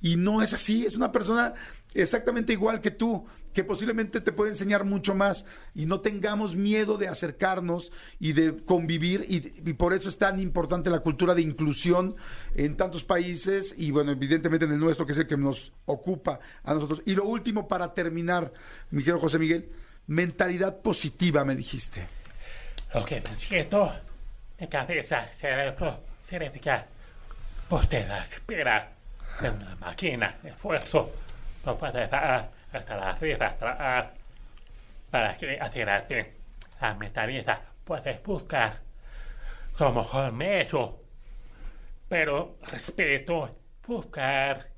[0.00, 1.52] Y no es así, es una persona
[1.92, 6.96] exactamente igual que tú, que posiblemente te puede enseñar mucho más y no tengamos miedo
[6.96, 9.40] de acercarnos y de convivir y,
[9.72, 12.16] por eso es tan importante la cultura de inclusión
[12.54, 16.40] en tantos países y bueno, evidentemente en el nuestro que es el que nos ocupa
[16.62, 17.02] a nosotros.
[17.06, 18.52] Y lo último para terminar,
[18.90, 19.70] mi querido José Miguel,
[20.06, 22.06] mentalidad positiva me dijiste.
[22.94, 23.92] Ok, me siento
[24.58, 26.86] de cabeza, cerebro, significa
[27.70, 28.92] usted la espera
[29.40, 31.10] de una máquina, esfuerzo,
[31.64, 34.10] no puede parar hasta la arriba, atrás,
[35.10, 36.34] para que adelante
[36.80, 38.78] la mentalidad puedes buscar
[39.76, 40.02] como
[40.32, 41.00] medio,
[42.08, 43.56] pero respeto,
[43.86, 44.68] buscar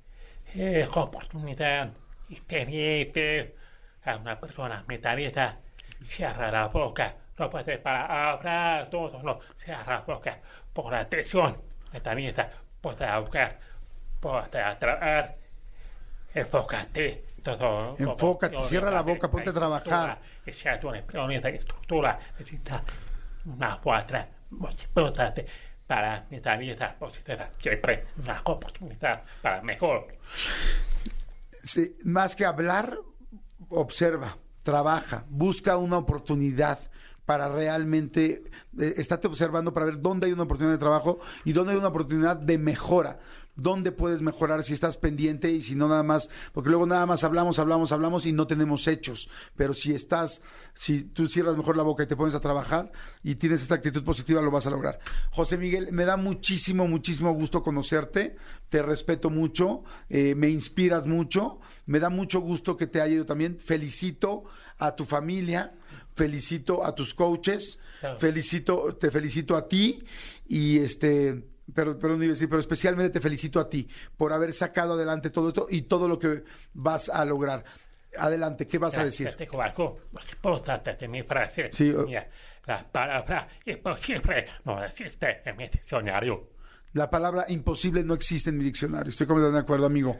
[0.54, 1.92] eh, oportunidad
[2.28, 3.56] y teniente.
[4.04, 5.58] A una persona mentalidad,
[6.02, 10.38] cierra la boca, no puede para hablar todo, no, cierra la boca.
[10.72, 11.60] Por atención,
[11.92, 13.58] mentalidad, puede ahogar,
[14.20, 15.36] puede atraer,
[16.34, 17.96] enfócate, todo.
[17.98, 20.20] Enfócate, cierra la boca, ponte a trabajar.
[22.38, 22.82] necesita
[23.44, 23.78] una
[24.84, 25.46] importante
[25.86, 30.06] para mentalidad positiva, siempre una oportunidad para mejor.
[31.62, 32.98] Sí, más que hablar,
[33.68, 36.78] observa, trabaja, busca una oportunidad
[37.26, 38.42] para realmente
[38.78, 41.88] eh, estate observando para ver dónde hay una oportunidad de trabajo y dónde hay una
[41.88, 43.20] oportunidad de mejora
[43.54, 47.24] dónde puedes mejorar si estás pendiente y si no nada más, porque luego nada más
[47.24, 49.28] hablamos, hablamos, hablamos y no tenemos hechos.
[49.56, 50.42] Pero si estás,
[50.74, 52.92] si tú cierras mejor la boca y te pones a trabajar
[53.22, 54.98] y tienes esta actitud positiva, lo vas a lograr.
[55.30, 58.36] José Miguel, me da muchísimo, muchísimo gusto conocerte,
[58.68, 63.26] te respeto mucho, eh, me inspiras mucho, me da mucho gusto que te haya ido
[63.26, 63.58] también.
[63.58, 64.44] Felicito
[64.78, 65.70] a tu familia,
[66.14, 67.78] felicito a tus coaches,
[68.18, 70.02] felicito, te felicito a ti.
[70.48, 75.48] Y este pero, pero, pero especialmente te felicito a ti por haber sacado adelante todo
[75.48, 76.44] esto y todo lo que
[76.74, 77.64] vas a lograr.
[78.18, 79.28] Adelante, ¿qué vas a decir?
[81.08, 81.70] Mi frase.
[81.72, 82.28] Sí, Mira,
[82.64, 86.50] la palabra imposible no existe en mi diccionario.
[86.92, 89.08] La palabra imposible no existe en mi diccionario.
[89.08, 90.18] Estoy completamente de acuerdo, amigo.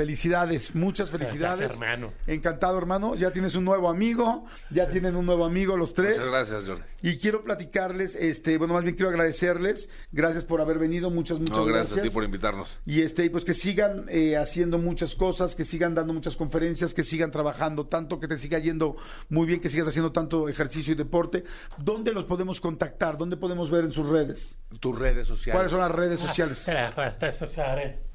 [0.00, 1.58] Felicidades, muchas felicidades.
[1.58, 2.14] Gracias, hermano.
[2.26, 3.16] Encantado, hermano.
[3.16, 6.16] Ya tienes un nuevo amigo, ya tienen un nuevo amigo los tres.
[6.16, 6.82] Muchas gracias, Jordi.
[7.02, 9.90] Y quiero platicarles, este, bueno, más bien quiero agradecerles.
[10.10, 11.88] Gracias por haber venido, muchas, muchas No, gracias.
[11.88, 12.80] gracias a ti por invitarnos.
[12.86, 17.02] Y este, pues que sigan eh, haciendo muchas cosas, que sigan dando muchas conferencias, que
[17.02, 18.96] sigan trabajando tanto, que te siga yendo
[19.28, 21.44] muy bien, que sigas haciendo tanto ejercicio y deporte.
[21.76, 23.18] ¿Dónde los podemos contactar?
[23.18, 24.56] ¿Dónde podemos ver en sus redes?
[24.80, 25.54] Tus redes sociales.
[25.56, 26.66] ¿Cuáles son las redes sociales?
[26.70, 28.09] Las redes sociales.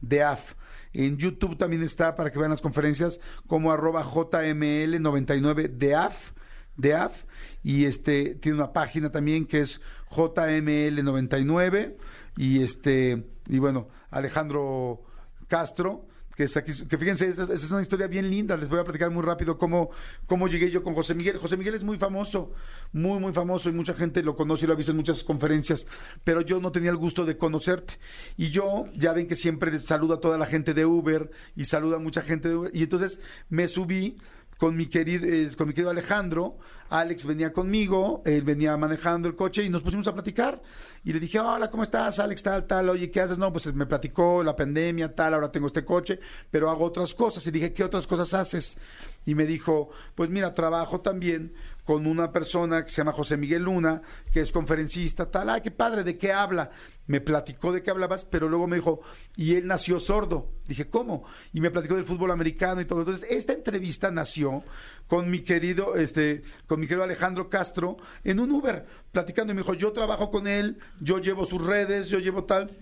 [0.00, 0.54] DEAF de AF.
[0.92, 6.32] En YouTube también está para que vean las conferencias como arroba JML99 de AF,
[6.76, 7.24] de AF.
[7.62, 9.80] Y este tiene una página también que es
[10.10, 11.96] JML99.
[12.36, 15.02] Y este, y bueno, Alejandro
[15.48, 16.06] Castro
[16.38, 19.90] que, fíjense, esta, es una historia bien linda, les voy a platicar muy rápido cómo,
[20.26, 21.38] cómo llegué yo con José Miguel.
[21.38, 22.52] José Miguel es muy famoso,
[22.92, 25.86] muy, muy famoso y mucha gente lo conoce y lo ha visto en muchas conferencias,
[26.22, 27.94] pero yo no tenía el gusto de conocerte.
[28.36, 31.96] Y yo, ya ven que siempre saludo a toda la gente de Uber y saluda
[31.96, 34.16] a mucha gente de Uber, y entonces me subí
[34.58, 36.58] con mi querido, eh, con mi querido Alejandro.
[36.90, 40.62] Alex venía conmigo, él venía manejando el coche y nos pusimos a platicar.
[41.04, 42.42] Y le dije, hola, ¿cómo estás, Alex?
[42.42, 43.38] Tal, tal, oye, ¿qué haces?
[43.38, 46.18] No, pues me platicó la pandemia, tal, ahora tengo este coche,
[46.50, 47.46] pero hago otras cosas.
[47.46, 48.78] Y dije, ¿qué otras cosas haces?
[49.24, 51.52] Y me dijo, pues mira, trabajo también
[51.84, 55.70] con una persona que se llama José Miguel Luna, que es conferencista, tal, ay, qué
[55.70, 56.70] padre, ¿de qué habla?
[57.06, 59.00] Me platicó de qué hablabas, pero luego me dijo,
[59.36, 60.50] y él nació sordo.
[60.66, 61.24] Dije, ¿cómo?
[61.54, 62.98] Y me platicó del fútbol americano y todo.
[62.98, 64.62] Entonces, esta entrevista nació
[65.06, 69.62] con mi querido, este, con mi querido Alejandro Castro en un Uber, platicando, y me
[69.62, 72.76] dijo, yo trabajo con él, yo llevo sus redes, yo llevo tal.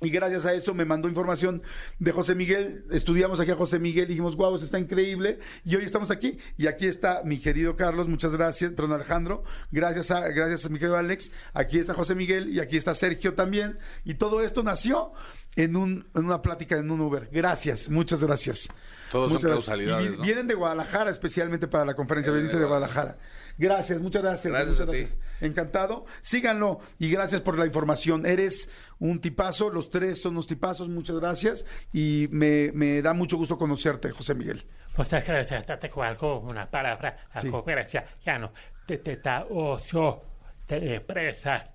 [0.00, 1.62] Y gracias a eso me mandó información
[2.00, 2.84] de José Miguel.
[2.90, 5.38] Estudiamos aquí a José Miguel dijimos, guau, esto está increíble.
[5.64, 6.38] Y hoy estamos aquí.
[6.58, 9.44] Y aquí está mi querido Carlos, muchas gracias, perdón, Alejandro.
[9.70, 11.30] Gracias a, gracias a mi querido Alex.
[11.52, 13.78] Aquí está José Miguel y aquí está Sergio también.
[14.04, 15.12] Y todo esto nació
[15.56, 17.28] en, un, en una plática en un Uber.
[17.32, 18.68] Gracias, muchas gracias.
[19.12, 19.66] Todos muchas son gracias.
[19.68, 20.22] causalidades, Y vi- ¿no?
[20.24, 22.32] Vienen de Guadalajara especialmente para la conferencia.
[22.32, 23.16] Vienen Veniste de de Guadalajara.
[23.56, 24.52] Gracias, muchas gracias.
[24.52, 24.98] Gracias muchas a ti.
[24.98, 25.18] gracias.
[25.40, 26.06] Encantado.
[26.22, 28.26] Síganlo y gracias por la información.
[28.26, 31.64] Eres un tipazo, los tres son unos tipazos, muchas gracias.
[31.92, 34.64] Y me, me da mucho gusto conocerte, José Miguel.
[34.96, 35.64] Muchas gracias.
[35.66, 37.50] Te tengo algo, una palabra, la Sí.
[37.50, 38.06] conferencia.
[38.26, 38.52] Ya no.
[38.86, 40.24] Te te da oso.
[40.66, 41.70] Te expresa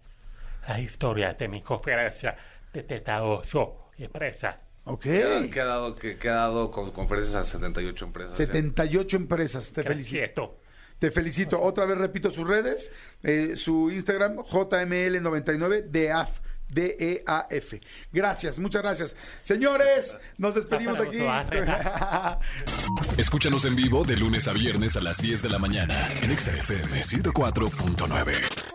[0.68, 2.36] la historia de mi conferencia.
[2.72, 3.90] Te te da oso.
[3.98, 4.62] Expresa.
[4.86, 5.02] Ok.
[5.02, 8.38] Que, que ha dado, que, que ha dado con conferencias a 78 empresas.
[8.38, 8.46] ya.
[8.46, 10.20] 78 empresas, te felicito.
[10.20, 10.60] Felicito.
[11.00, 11.62] Te felicito.
[11.62, 12.92] Otra vez repito sus redes,
[13.24, 16.40] eh, su Instagram, JML99 DEAF.
[16.70, 17.82] D-E-A-F.
[18.14, 19.16] Gracias, muchas gracias.
[19.42, 21.18] Señores, nos despedimos aquí.
[23.18, 26.52] Escúchanos en vivo de lunes a viernes a las 10 de la mañana en Exa
[26.52, 28.70] FM 104.9.